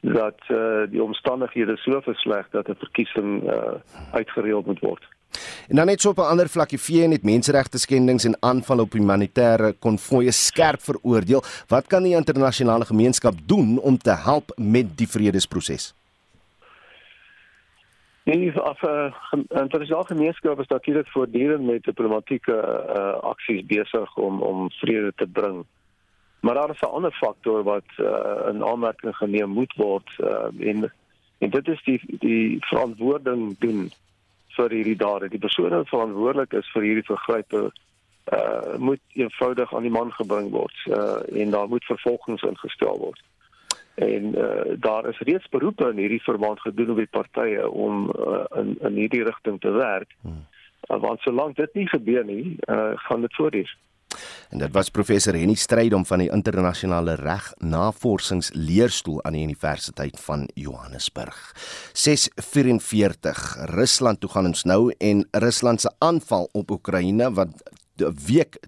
[0.00, 3.74] dat uh, die omstandighede so versleg dat 'n verkiesing uh,
[4.12, 5.04] uitgereël moet word.
[5.68, 8.92] En dan net so op 'n ander vlakkie vee net menseregte skendings en aanvalle op
[8.92, 11.42] humanitêre konvoë skerp veroordeel.
[11.68, 15.97] Wat kan die internasionale gemeenskap doen om te help met die vredesproses?
[18.28, 24.42] Nee, af 'n uh, internasionale gemeenskap is natuurlik voortdurend met diplomatieke uh, aksies besig om
[24.42, 25.64] om vrede te bring.
[26.40, 30.92] Maar daar is 'n ander faktor wat uh, in aanmerking geneem moet word uh, en
[31.38, 33.90] en dit is die die verantwoording doen
[34.56, 35.28] vir hierdie dade.
[35.28, 37.72] Die persone wat verantwoordelik is vir hierdie vergrype
[38.32, 43.27] uh, moet eenvoudig aan die man gebring word uh, en daar moet vervolgings ingestel word
[43.98, 48.44] en uh, daar is reeds beroepe in hierdie verband gedoen op die partye om uh,
[48.60, 50.14] in in hierdie rigting te werk.
[50.22, 50.46] Hmm.
[50.88, 53.76] Uh, want solank dit nie gebeur nie, uh, gaan dit voortduur.
[54.50, 60.48] En dit was professor Henny Strydom van die internasionale reg navorsingsleerstoel aan die Universiteit van
[60.54, 61.52] Johannesburg.
[61.92, 63.42] 644
[63.74, 67.62] Rusland toe gaan ons nou en Rusland se aanval op Oekraïne wat
[68.26, 68.58] week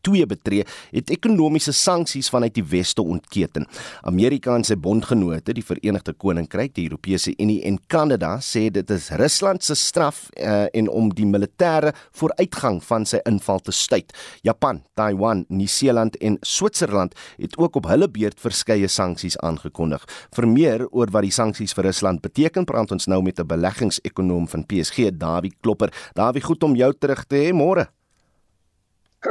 [0.00, 3.66] twee betree, het ekonomiese sanksies vanuit die weste ontketen.
[4.06, 9.08] Amerika en sy bondgenote, die Verenigde Koninkryk, die Europese Unie en Kanada sê dit is
[9.18, 14.12] Rusland se straf uh, en om die militêre vooruitgang van sy inval te stuit.
[14.46, 20.04] Japan, Taiwan, Nieu-Seeland en Switserland het ook op hulle beurt verskeie sanksies aangekondig.
[20.36, 24.48] Vir meer oor wat die sanksies vir Rusland beteken, praat ons nou met 'n beleggingsekonoom
[24.48, 25.92] van PSG, Dawie Klopper.
[26.14, 27.88] Dawie, goed om jou terug te hê môre.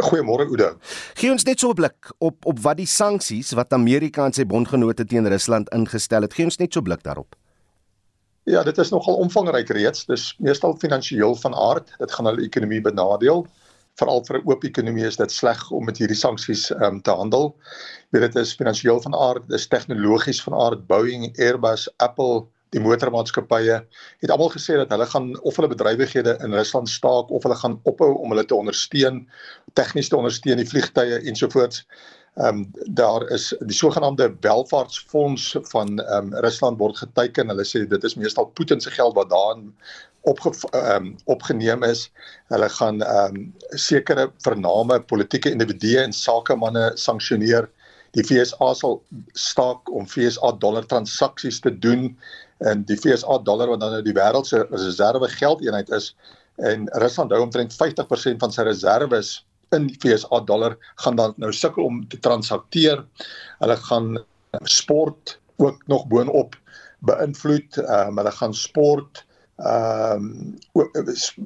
[0.02, 0.76] Goeiemôre Oude.
[1.16, 4.46] Gee ons net so 'n blik op op wat die sanksies wat Amerika en sy
[4.46, 6.34] bondgenote teen Rusland ingestel het.
[6.34, 7.36] Gee ons net so 'n blik daarop.
[8.46, 10.06] Ja, dit is nogal omvangryk reeds.
[10.06, 11.94] Dis meestal finansiëel van aard.
[11.98, 13.48] Dit gaan hulle ekonomie benadeel.
[13.96, 17.56] Veral vir 'n oop ekonomie is dit sleg om met hierdie sanksies um, te handel.
[18.12, 20.88] Weet dit is finansiëel van aard, dis tegnologies van aard.
[20.88, 23.78] Boeing, Airbus, Apple, die motormaatskappye
[24.22, 27.80] het almal gesê dat hulle gaan of hulle bedrywighede in Rusland staak of hulle gaan
[27.84, 29.24] ophou om hulle te ondersteun,
[29.76, 31.84] tegnies te ondersteun die vliegtye ensovoorts.
[32.36, 32.64] Ehm um,
[33.00, 37.48] daar is die sogenaamde welvaartsfonds van ehm um, Rusland word geteken.
[37.48, 39.70] Hulle sê dit is meestal Putin se geld wat daarin
[40.28, 42.10] opge ehm um, opgeneem is.
[42.52, 47.70] Hulle gaan ehm um, sekere vername politieke individue en sakemanne sanksioneer.
[48.16, 49.02] Die FSA sal
[49.34, 52.18] staak om FSA dollar transaksies te doen
[52.64, 56.16] en die FSA dollar wat dan nou die wêreld se reserve geldeenheid is
[56.56, 59.38] en Rusland hou omtrent 50% van sy reserves
[59.76, 63.06] in FSA dollar gaan dan nou sukkel om te transakteer.
[63.60, 64.24] Hulle gaan
[64.64, 66.56] sport ook nog boonop
[67.00, 67.78] beïnvloed.
[67.78, 70.86] Ehm um, hulle gaan sport ehm um,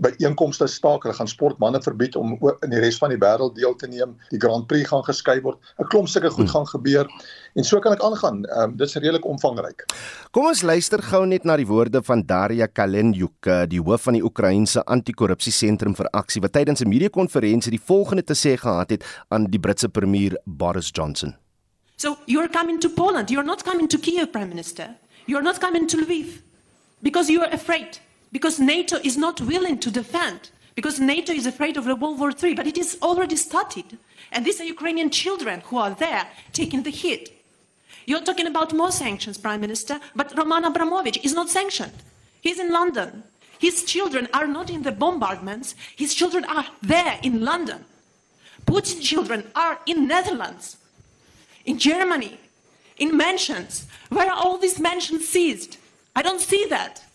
[0.02, 2.32] by inkomste staak, hulle gaan sportmense verbied om
[2.66, 4.16] in die res van die wêreld deel te neem.
[4.32, 5.60] Die Grand Prix gaan geskei word.
[5.78, 6.54] 'n Klomp sulke goed hmm.
[6.56, 7.06] gaan gebeur
[7.54, 8.46] en so kan ek aangaan.
[8.46, 9.86] Ehm um, dit is redelik omvangryk.
[10.32, 14.18] Kom ons luister gou net na die woorde van Daria Kalenjuk, eh, die hoof van
[14.18, 18.90] die Oekraïense Anti-korrupsie Sentrum vir Aksie wat tydens 'n media-konferensie die volgende te sê gehad
[18.90, 21.36] het aan die Britse premier Boris Johnson.
[21.98, 24.96] So you're coming to Poland, you're not coming to Kiev, Prime Minister.
[25.28, 26.49] You're not coming to Lviv.
[27.02, 28.00] Because you are afraid,
[28.32, 32.56] because NATO is not willing to defend, because NATO is afraid of World War III,
[32.56, 33.98] but it is already started.
[34.32, 37.34] And these are Ukrainian children who are there taking the hit.
[38.06, 41.94] You're talking about more sanctions, Prime Minister, but Roman Abramovich is not sanctioned.
[42.42, 43.24] He's in London.
[43.60, 45.76] His children are not in the bombardments.
[45.96, 47.84] His children are there in London.
[48.66, 50.78] Putin's children are in Netherlands,
[51.66, 52.40] in Germany,
[52.98, 53.88] in mansions.
[54.10, 55.78] Where are all these mansions seized?
[56.16, 57.10] I don't see that.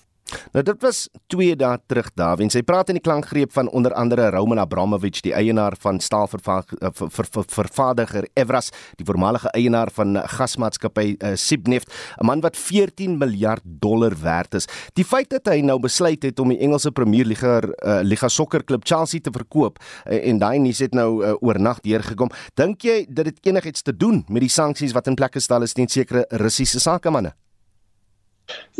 [0.55, 2.49] Nou dit was 2 dae terug Dawie.
[2.51, 8.71] Sy praat in die klankgreep van onder andere Roman Abramovich, die eienaar van staalvervaardiger Evras,
[8.99, 11.89] die voormalige eienaar van gasmaatskappy uh, Sibneft,
[12.21, 14.67] 'n man wat 14 miljard dollar werd is.
[14.95, 18.85] Die feit dat hy nou besluit het om die Engelse Premier Liga uh, Liga sokkerklub
[18.85, 23.25] Chelsea te verkoop uh, en daai nuus het nou uh, oornag deurgekom, dink jy dat
[23.25, 26.81] dit enigiets te doen met die sanksies wat in plek gestel is teen sekere Russiese
[26.81, 27.44] sakemanne?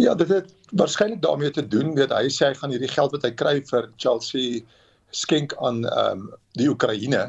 [0.01, 3.23] Ja, dit het waarskynlik daarmee te doen weet hy sê hy gaan hierdie geld wat
[3.25, 4.65] hy kry vir Chelsea
[5.15, 7.23] skenk aan ehm um, die Oekraïne.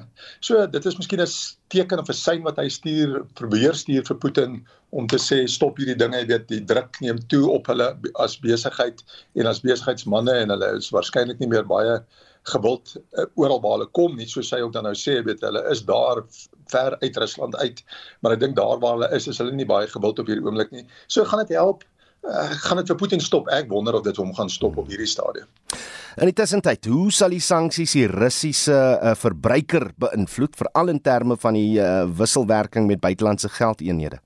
[0.45, 1.29] So dit is miskien 'n
[1.73, 5.77] teken of 'n sein wat hy stuur probeer stuur vir Putin om te sê stop
[5.77, 9.01] hierdie dinge, jy weet, die druk neem toe op hulle as besigheid
[9.35, 11.97] en as besigheidsmande en hulle is waarskynlik nie meer baie
[12.43, 15.63] gewild uh, oral waar hulle kom nie, soos hy ook dan nou sê, weet hulle
[15.71, 16.21] is daar
[16.71, 17.83] ver uit Rusland uit,
[18.21, 20.71] maar ek dink daar waar hulle is, is hulle nie baie gewild op hierdie oomblik
[20.71, 20.85] nie.
[21.07, 21.83] So gaan dit help
[22.27, 23.49] uh, gaan dit vir Putin stop?
[23.53, 25.47] Ek wonder of dit hom gaan stop op hierdie stadium.
[26.15, 31.35] In die tussentyd, hoe sal die sanksies die Russiese uh, verbruiker beïnvloed veral in terme
[31.41, 34.21] van die uh, wisselwerking met buitelandse geldeenhede?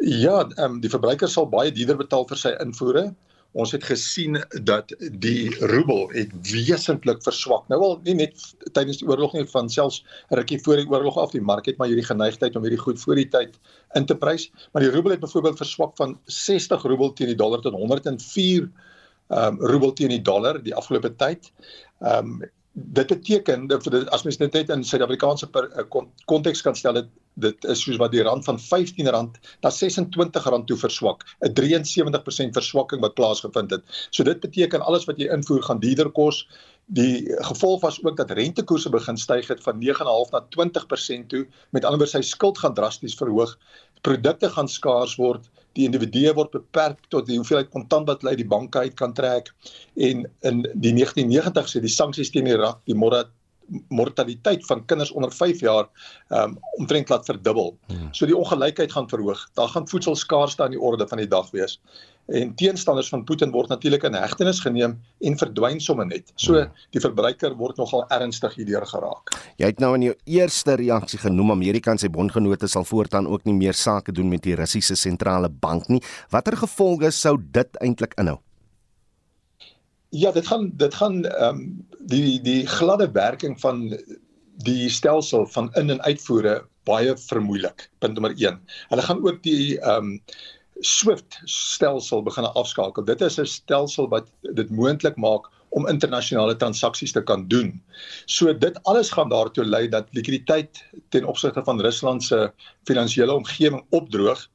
[0.00, 3.10] Ja, um, die verbruiker sal baie duurder betaal vir sy invoere
[3.52, 7.64] ons het gesien dat die roebel het wesentlik verswak.
[7.68, 8.44] Nou wel nie net
[8.76, 11.90] tydens die oorlog nie van selfs rukkie voor die oorlog af die mark het maar
[11.90, 13.58] hierdie geneigtheid om hierdie goed voor die tyd
[13.98, 17.60] in te prys, maar die roebel het byvoorbeeld verswak van 60 roebel teen die dollar
[17.60, 18.70] tot 104
[19.30, 21.52] ehm um, roebel teen die dollar die afgelope tyd.
[22.00, 25.84] Ehm um, dit beteken dat as mens dit net in Suid-Afrikaanse eh,
[26.24, 29.22] konteks kan stel dit dit is soos wat die rand van R15 na
[29.70, 31.24] R26 toe verswak.
[31.40, 33.84] 'n 73% verswakking wat plaasgevind het.
[34.10, 36.48] So dit beteken alles wat jy invoer gaan duurder kos.
[36.86, 41.46] Die gevolg was ook dat rentekoerse begin styg het van 9.5 na 20% toe.
[41.70, 43.58] Met ander woorde sy skuld gaan drasties verhoog.
[44.02, 45.50] Produkte gaan skaars word.
[45.78, 49.14] Die individue word beperk tot die hoeveelheid kontant wat hulle uit die banke uit kan
[49.14, 49.52] trek.
[49.94, 53.30] En in die 1990s het die sanksies teen Irak die morat
[53.88, 55.88] mortaliteit van kinders onder 5 jaar
[56.28, 57.76] um omtrent laat verdubbel.
[57.86, 58.08] Hmm.
[58.10, 59.48] So die ongelykheid gaan verhoog.
[59.54, 61.80] Daar gaan voedselskaarsheid aan die orde van die dag wees
[62.30, 66.30] en teenstanders van Putin word natuurlik in hegtenis geneem en verdwyn sommer net.
[66.38, 66.74] So hmm.
[66.94, 69.34] die verbruiker word nogal ernstig hierdeur geraak.
[69.60, 73.44] Jy het nou in jou eerste reaksie genoem Amerika en sy bondgenote sal voortaan ook
[73.48, 76.02] nie meer sake doen met die Russiese sentrale bank nie.
[76.30, 78.38] Watter gevolge sou dit eintlik inhou?
[80.10, 83.98] Ja, dit gaan dit gaan ehm um, die die gladde werking van
[84.64, 87.90] die stelsel van in en uitvoere baie vermoeilik.
[87.98, 88.58] Punt nommer 1.
[88.88, 90.22] Hulle gaan ook die ehm um,
[90.80, 93.04] Swift stelsel begin afskakel.
[93.04, 97.82] Dit is 'n stelsel wat dit moontlik maak om internasionale transaksies te kan doen.
[98.26, 102.52] So dit alles gaan daartoe lei dat likwiditeit ten opsigte van Rusland se
[102.84, 104.48] finansiële omgewing opdroog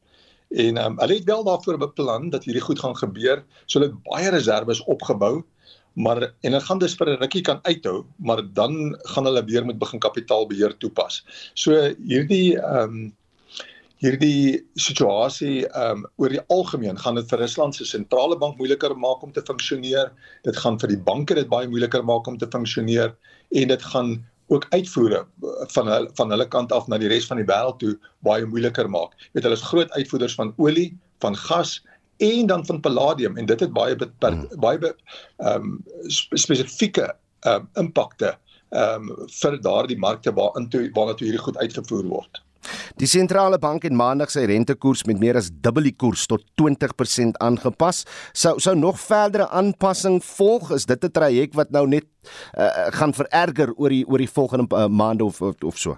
[0.50, 3.44] en um, hulle het wel daarvoor beplan dat hierdie goed gaan gebeur.
[3.66, 5.44] So hulle het baie reserves opgebou
[5.96, 9.66] maar en hulle gaan dus vir 'n rukkie kan uithou, maar dan gaan hulle weer
[9.66, 11.24] moet begin kapitaalbeheer toepas.
[11.54, 11.72] So
[12.08, 13.16] hierdie ehm um,
[14.04, 18.98] hierdie situasie ehm um, oor die algemeen gaan dit vir Rusland se sentrale bank moeiliker
[18.98, 20.12] maak om te funksioneer.
[20.44, 23.16] Dit gaan vir die banke dit baie moeiliker maak om te funksioneer
[23.52, 25.26] en dit gaan ook uitvoere
[25.74, 27.96] van hulle van hulle kant af na die res van die wêreld toe
[28.28, 29.16] baie moeiliker maak.
[29.18, 30.90] Jy weet hulle is groot uitvoerders van olie,
[31.24, 31.80] van gas
[32.24, 34.60] en dan van palladium en dit het baie beperk, hmm.
[34.62, 34.94] baie
[35.38, 35.78] ehm um,
[36.10, 37.10] spesifieke
[37.42, 38.36] ehm um, impakte
[38.70, 42.44] ehm um, vir daardie markte waarin toe waarna toe hierdie goed uitgevoer word.
[43.02, 47.40] Die sentrale bank het maandag sy rentekoers met meer as dubbel die koers tot 20%
[47.44, 48.04] aangepas.
[48.34, 50.72] Sou sou nog verdere aanpassing volg?
[50.72, 52.06] Is dit 'n traject wat nou net
[52.58, 55.98] uh, gaan vererger oor die oor die volgende uh, maande of, of of so?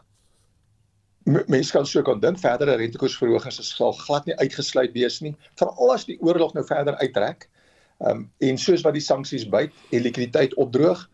[1.27, 6.05] Mense kan sou kon dink verdere rentekoersverhogings sal glad nie uitgesluit wees nie, veral as
[6.07, 7.49] die oorlog nou verder uittrek.
[7.99, 11.09] Ehm um, en soos wat die sanksies byt en likwiditeit opdroog,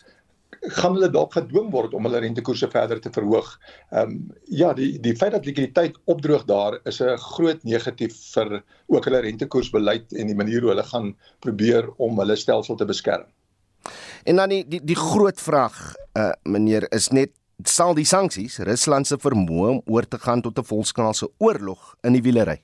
[0.72, 3.50] gaan hulle dalk gedwing word om hulle rentekoerse verder te verhoog.
[3.92, 8.64] Ehm um, ja, die die feit dat likwiditeit opdroog daar is 'n groot negatief vir
[8.88, 13.26] ook hulle rentekoersbeleid en die manier hoe hulle gaan probeer om hulle stelsel te beskerm.
[14.24, 17.32] En dan die die, die groot vraag uh meneer is net
[17.64, 22.14] sal die sanksies Rusland se vermoë om oor te gaan tot 'n volskaalse oorlog in
[22.14, 22.62] die wielery.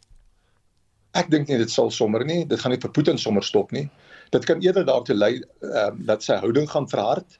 [1.14, 3.90] Ek dink nie dit sal sommer nie, dit gaan nie vir Putin sommer stop nie.
[4.32, 7.40] Dit kan eerder daartoe lei ehm um, dat sy houding gaan verhard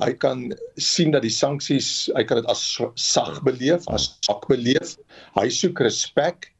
[0.00, 0.48] hy kan
[0.80, 2.62] sien dat die sanksies, hy kan dit as
[3.00, 4.96] sag beleef, as swak beleef.
[5.38, 6.50] Hy soek respek.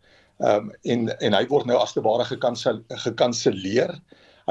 [0.40, 3.96] Ehm um, en en hy word nou as te ware gekanselleer.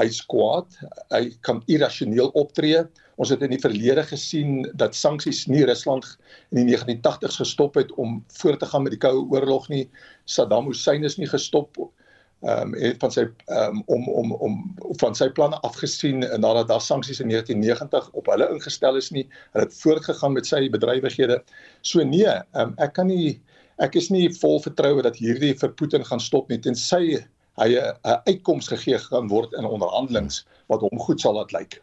[0.00, 0.76] Hy's kwaad.
[1.12, 2.84] Hy kan irrasioneel optree.
[3.20, 6.06] Ons het in die verlede gesien dat sanksies nie Rusland
[6.54, 9.84] in die 1980s gestop het om voort te gaan met die Koue Oorlog nie.
[10.24, 11.76] Saddam Hussein is nie gestop
[12.40, 14.54] ehm um, het van sy ehm um, om om om
[15.02, 19.26] van sy planne afgesien nadat daar sanksies in 1990 op hulle ingestel is nie.
[19.52, 21.42] Hulle het voortgegaan met sy bedrywighede.
[21.80, 23.40] So nee, ehm um, ek kan nie
[23.80, 27.20] ek is nie vol vertroue dat hierdie vir Putin gaan stop nie tensy
[27.56, 31.80] hy 'n uitkoms gegee gaan word in onderhandelinge wat hom goed sal laat lyk.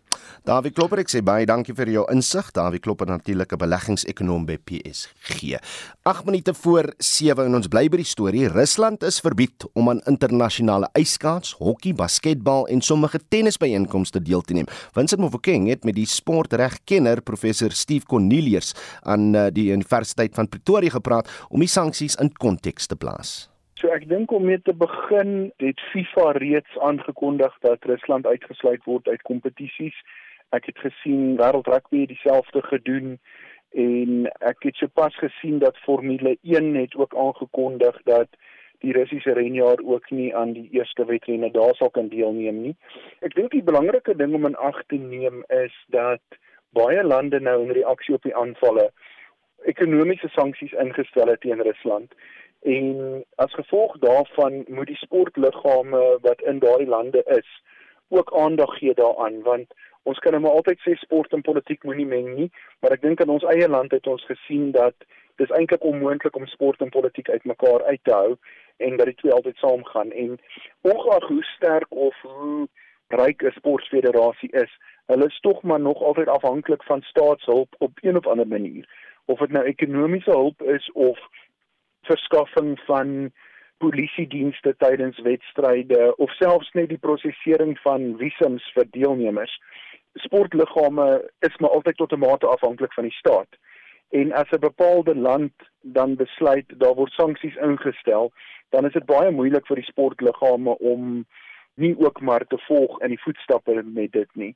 [0.47, 2.53] Dawie Klopper, ek sê baie dankie vir jou insig.
[2.55, 5.59] Dawie Klopper natuurlik 'n beleggingsekonoom by PSG.
[6.03, 8.47] 8 minute voor 7 en ons bly by die storie.
[8.47, 14.65] Rusland is verbied om aan internasionale ijskaats, hokkie, basketbal en sommige tennisbyeenkomste deel te neem.
[14.93, 20.89] Vincent Mofokeng het met die sportregkenner professor Steve Cornelius aan eh, die Universiteit van Pretoria
[20.89, 23.49] gepraat om die sanksies in konteks te plaas.
[23.77, 29.07] So ek dink om mee te begin, het FIFA reeds aangekondig dat Rusland uitgesluit word
[29.07, 29.97] uit kompetisies.
[30.57, 33.19] Ek het gesien Wêreld Rugby dieselfde gedoen
[33.77, 38.33] en ek het sopas gesien dat Formule 1 het ook aangekondig dat
[38.81, 42.73] die Russiese renjaer ook nie aan die eerste wedrenne daar sal kan deelneem nie.
[43.21, 46.41] Ek dink die belangrike ding om in ag te neem is dat
[46.73, 48.89] baie lande nou in reaksie op die aanvalle
[49.69, 52.13] ekonomiese sanksies ingestel het teen Rusland
[52.61, 57.49] en as gevolg daarvan moet die sportliggame wat in daardie lande is
[58.09, 62.05] ook aandag gee daaraan want ons kan nou maar altyd sê sport en politiek moenie
[62.05, 64.95] meng nie maar ek dink in ons eie land het ons gesien dat
[65.37, 68.37] dis eintlik onmoontlik om sport en politiek uitmekaar uit te hou
[68.77, 70.11] en dat die twee altyd saamgaan.
[70.11, 70.39] En
[70.81, 72.67] ongeag hoe sterk of hoe
[73.07, 74.71] ryk 'n sportfederasie is
[75.05, 78.89] hulle is tog maar nog altyd afhanklik van staatshulp op een of ander manier.
[79.25, 81.19] Of dit nou ekonomiese hulp is of
[82.07, 83.31] verskaffing van
[83.77, 89.53] polisiedienste tydens wedstryde of selfs net die prosesering van visums vir deelnemers.
[90.25, 91.07] Sportliggame
[91.45, 93.51] is maar altyd tot 'n mate afhanklik van die staat.
[94.09, 98.31] En as 'n bepaalde land dan besluit daar word sanksies ingestel,
[98.69, 101.25] dan is dit baie moeilik vir die sportliggame om
[101.73, 104.55] nie ook maar te volg in die voetstappe met dit nie.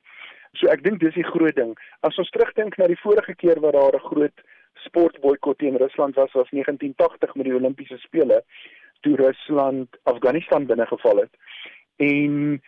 [0.60, 1.76] So ek dink dis die groot ding.
[2.06, 4.44] As ons terugdink na die vorige keer wat daar 'n groot
[4.84, 8.42] sportboikot teen Rusland was was 1980 met die Olimpiese spele
[9.00, 11.34] toe Rusland Afghanistan binnegeval het.
[11.96, 12.62] En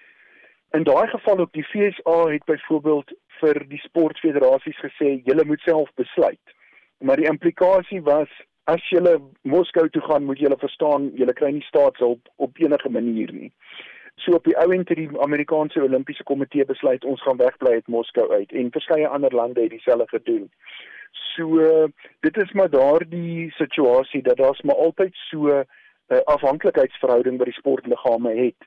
[0.70, 5.91] in daai geval ook die FSA het byvoorbeeld vir die sportfederasies gesê julle moet self
[5.95, 6.55] besluit.
[6.99, 8.28] Maar die implikasie was
[8.64, 13.32] as julle Moskou toe gaan, moet julle verstaan julle kry nie staatshulp op enige manier
[13.32, 13.53] nie.
[14.15, 17.87] So op die ou end het die Amerikaanse Olimpiese Komitee besluit ons gaan wegbly uit
[17.87, 20.51] Moskou uit en verskeie ander lande het dieselfde gedoen.
[21.35, 21.89] So
[22.21, 25.67] dit is maar daardie situasie dat daar's maar altyd so 'n
[26.09, 28.61] uh, afhanklikheidsverhouding by die sportliggame het.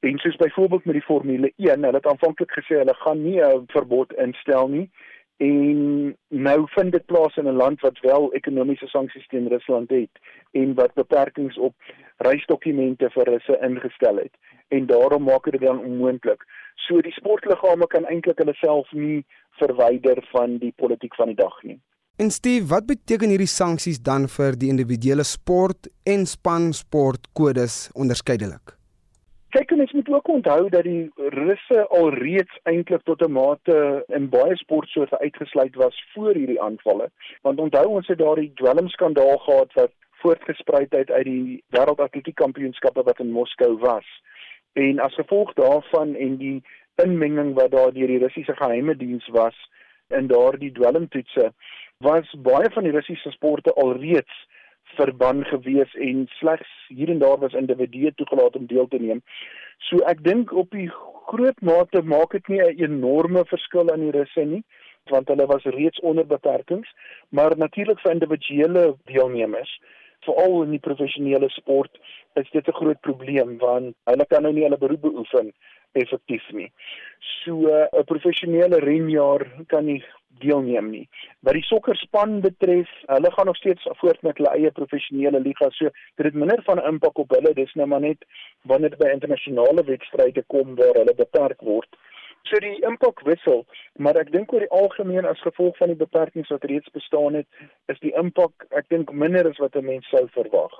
[0.00, 3.64] En soos byvoorbeeld met die Formule 1, hulle het aanvanklik gesê hulle gaan nie 'n
[3.66, 4.90] verbod instel nie
[5.38, 10.10] en nou vind dit plaas in 'n land wat wel ekonomiese sanksies teen Rusland het
[10.50, 11.74] en wat beperkings op
[12.16, 14.34] reisdokumente vir Russe ingestel het
[14.68, 16.44] en daarom maak dit dan onmoontlik.
[16.74, 21.62] So die sportliggame kan eintlik hulle self nie verwyder van die politiek van die dag
[21.62, 21.80] nie.
[22.16, 28.77] En Steve, wat beteken hierdie sanksies dan vir die individuele sport en span sportkodes onderskeidelik?
[29.48, 34.56] Kyk, ons moet ook onthou dat die Russe alreeds eintlik tot 'n mate in baie
[34.56, 37.10] sportsoorte uitgesluit was voor hierdie aanvalle.
[37.42, 43.20] Want onthou ons het daardie dwelmskandaal gehad wat voortgesprei het uit die wêreldatletiek kampioenskappe wat
[43.20, 44.06] in Moskou was.
[44.72, 46.62] En as gevolg daarvan en die
[46.94, 49.56] inmenging wat daar deur die Russiese geheime diens was
[50.08, 51.52] in daardie dwelmtoetse
[51.98, 54.46] was baie van die Russiese sporte alreeds
[54.96, 59.22] verban gewees en slegs hier en daar was individue toegelaat om deel te neem.
[59.78, 60.88] So ek dink op die
[61.28, 64.64] groot mate maak dit nie 'n enorme verskil aan die russe nie
[65.10, 66.88] want hulle was reeds onder beperkings,
[67.28, 69.80] maar natuurlik vir individuele deelnemers
[70.26, 71.98] veral in die professionele sport
[72.34, 75.52] is dit 'n groot probleem want hulle kan nou nie hulle beroep beoefen
[75.92, 76.70] effektief nie.
[77.44, 80.04] So 'n professionele renjaer kan nie
[80.40, 81.08] deelneem nie.
[81.46, 85.70] Wat die sokkerspan betref, hulle gaan nog steeds voort met hulle eie professionele liga.
[85.70, 87.54] So dit het minder van 'n impak op hulle.
[87.54, 88.24] Dis nou maar net
[88.62, 91.96] wanneer dit by internasionale wedstryde kom waar hulle beperk word.
[92.48, 93.66] So die impak wissel,
[94.00, 97.46] maar ek dink oor die algemeen as gevolg van die beperkings wat reeds bestaan het,
[97.92, 100.72] is die impak ek dink minder as wat 'n mens sou verwag.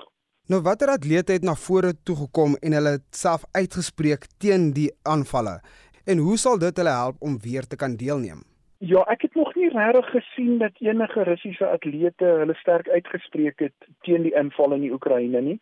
[0.49, 5.61] Nou watter atlete het na vore toe gekom en hulle self uitgespreek teen die aanvalle?
[6.09, 8.48] En hoe sal dit hulle help om weer te kan deelneem?
[8.81, 13.89] Ja, ek het nog nie regtig gesien dat enige Russiese atlete hulle sterk uitgespreek het
[14.07, 15.57] teen die inval in die Oekraïne nie.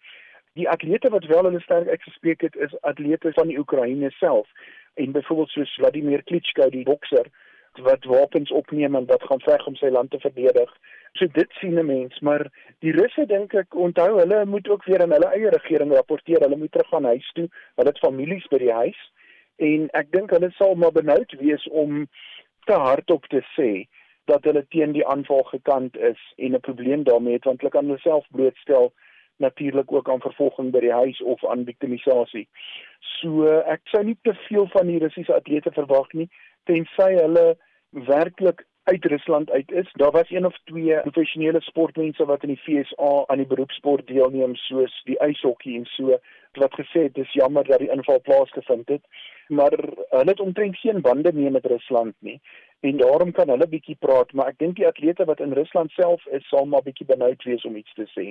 [0.61, 4.49] Die atlete wat wel hulle sterk uitgespreek het, is atlete van die Oekraïne self.
[4.95, 7.33] En byvoorbeeld soos Vladimir Klitschko, die bokser
[7.89, 10.77] wat wapens opneem en wat gaan veg om sy land te verdedig.
[11.13, 12.51] So dit sien 'n mens, maar
[12.85, 16.41] die Russe dink ek onthou hulle moet ook weer aan hulle eie regering rapporteer.
[16.41, 17.49] Hulle moet terug gaan huis toe.
[17.77, 19.13] Hulle het families by die huis
[19.57, 22.07] en ek dink hulle sal maar benoud wees om
[22.67, 23.71] te hardop te sê
[24.31, 27.87] dat hulle teen die aanval gekant is en 'n probleem daarmee het want hulle kan
[27.87, 28.93] hulle self blootstel
[29.37, 32.49] natuurlik ook aan vervolging by die huis of aan victimisasie.
[33.01, 36.29] So ek sou nie te veel van die Russiese atlete verwag nie
[36.65, 37.57] tensy hulle
[37.91, 39.89] werklik uit Rusland uit is.
[39.93, 44.55] Daar was een of twee professionele sportmense wat in die FSA aan die beroepsport deelneem
[44.55, 46.19] soos die ijshokkie en so
[46.53, 49.03] wat gesê het dis jammer dat die inval plaasgevind het
[49.49, 49.75] maar
[50.11, 52.41] hulle het omtrent geen bande meer met Rusland nie
[52.81, 56.27] en daarom kan hulle bietjie praat maar ek dink die atlete wat in Rusland self
[56.39, 58.27] is sal maar bietjie benoud wees om iets te sê.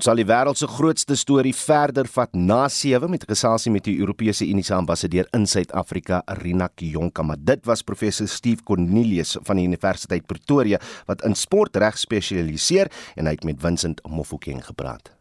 [0.00, 3.98] Ons sal die wêreld se grootste storie verder vat na 7 met gesasie met die
[4.00, 9.60] Europese Unie se ambassadeur in Suid-Afrika, Rina Kionka, maar dit was professor Steve Cornelius van
[9.60, 12.88] die Universiteit Pretoria wat in sportreg spesialiseer
[13.20, 15.12] en hy het met Vincent Mofokeng gepraat.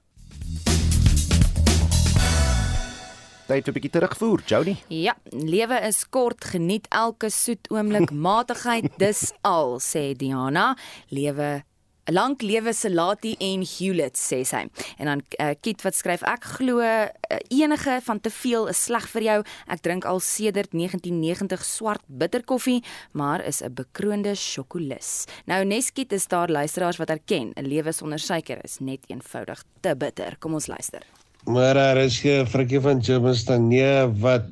[3.51, 4.77] Tyd vir 'n bietjie terugvoer, Jody.
[4.87, 10.77] Ja, lewe is kort, geniet elke soet oomblik, matigheid dis al, sê Diana.
[11.09, 11.63] Lewe 'n
[12.11, 14.65] lank lewe Salati en Hewlett sê sy.
[14.97, 17.07] En dan uh, Kiet wat skryf ek glo uh,
[17.49, 19.37] enige van te veel is sleg vir jou.
[19.67, 22.81] Ek drink al sedert 1990 swart bitterkoffie,
[23.13, 25.25] maar is 'n bekroonde sjokolis.
[25.45, 29.95] Nou Neskiet is daar luisteraars wat erken 'n lewe sonder suiker is net eenvoudig te
[29.95, 30.35] bitter.
[30.39, 31.01] Kom ons luister.
[31.45, 34.45] Maar daar is 'n frikkie van Jamestown nee wat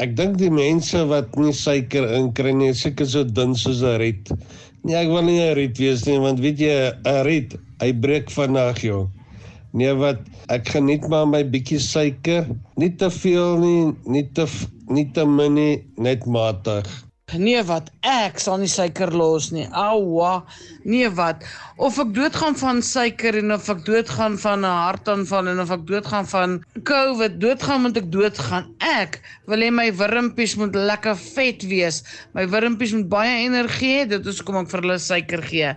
[0.00, 4.30] ek dink die mense wat nie suiker inkry nie, seker so dun soos 'n riet.
[4.82, 8.30] Nee, ek wil nie 'n riet wees nie, want weet jy, 'n riet, hy breek
[8.32, 9.08] vinnig, joh.
[9.76, 12.48] Nee, wat ek geniet maar my bietjie suiker,
[12.80, 14.46] nie te veel nie, nie te
[14.88, 16.88] nie te min nie, net matig.
[17.38, 19.66] Nee wat, ek sal nie suiker los nie.
[19.70, 20.40] Oua.
[20.82, 21.44] Nee wat.
[21.78, 25.86] Of ek doodgaan van suiker en of ek doodgaan van 'n hartaanval en of ek
[25.86, 28.74] doodgaan van COVID, doodgaan moet ek doodgaan.
[28.80, 32.02] Ek wil hê my wurmpies moet lekker vet wees.
[32.34, 34.08] My wurmpies moet baie energie hê.
[34.08, 35.76] Dit is kom ek vir hulle suiker gee.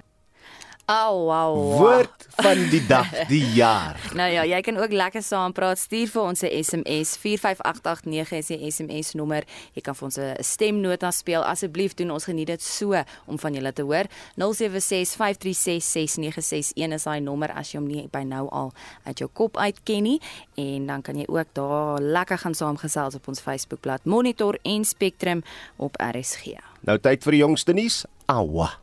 [0.85, 1.79] Au au.
[1.79, 3.95] Woord van die dag, die jaar.
[4.19, 5.79] nou ja, jy kan ook lekker saam praat.
[5.79, 9.47] Stuur vir ons 'n SMS 45889 is die SMS nommer.
[9.73, 11.39] Jy kan vir ons 'n stemnota speel.
[11.39, 14.03] Asseblief doen ons geniet dit so om van julle te hoor.
[14.35, 18.73] 0765366961 is daai nommer as jy hom nie by nou al
[19.05, 20.21] uit jou kop uit ken nie.
[20.55, 25.43] En dan kan jy ook daar lekker gaan saamgesels op ons Facebookblad Monitor en Spectrum
[25.77, 26.43] op RSG.
[26.81, 28.05] Nou tyd vir die jongste nuus.
[28.25, 28.82] Awa.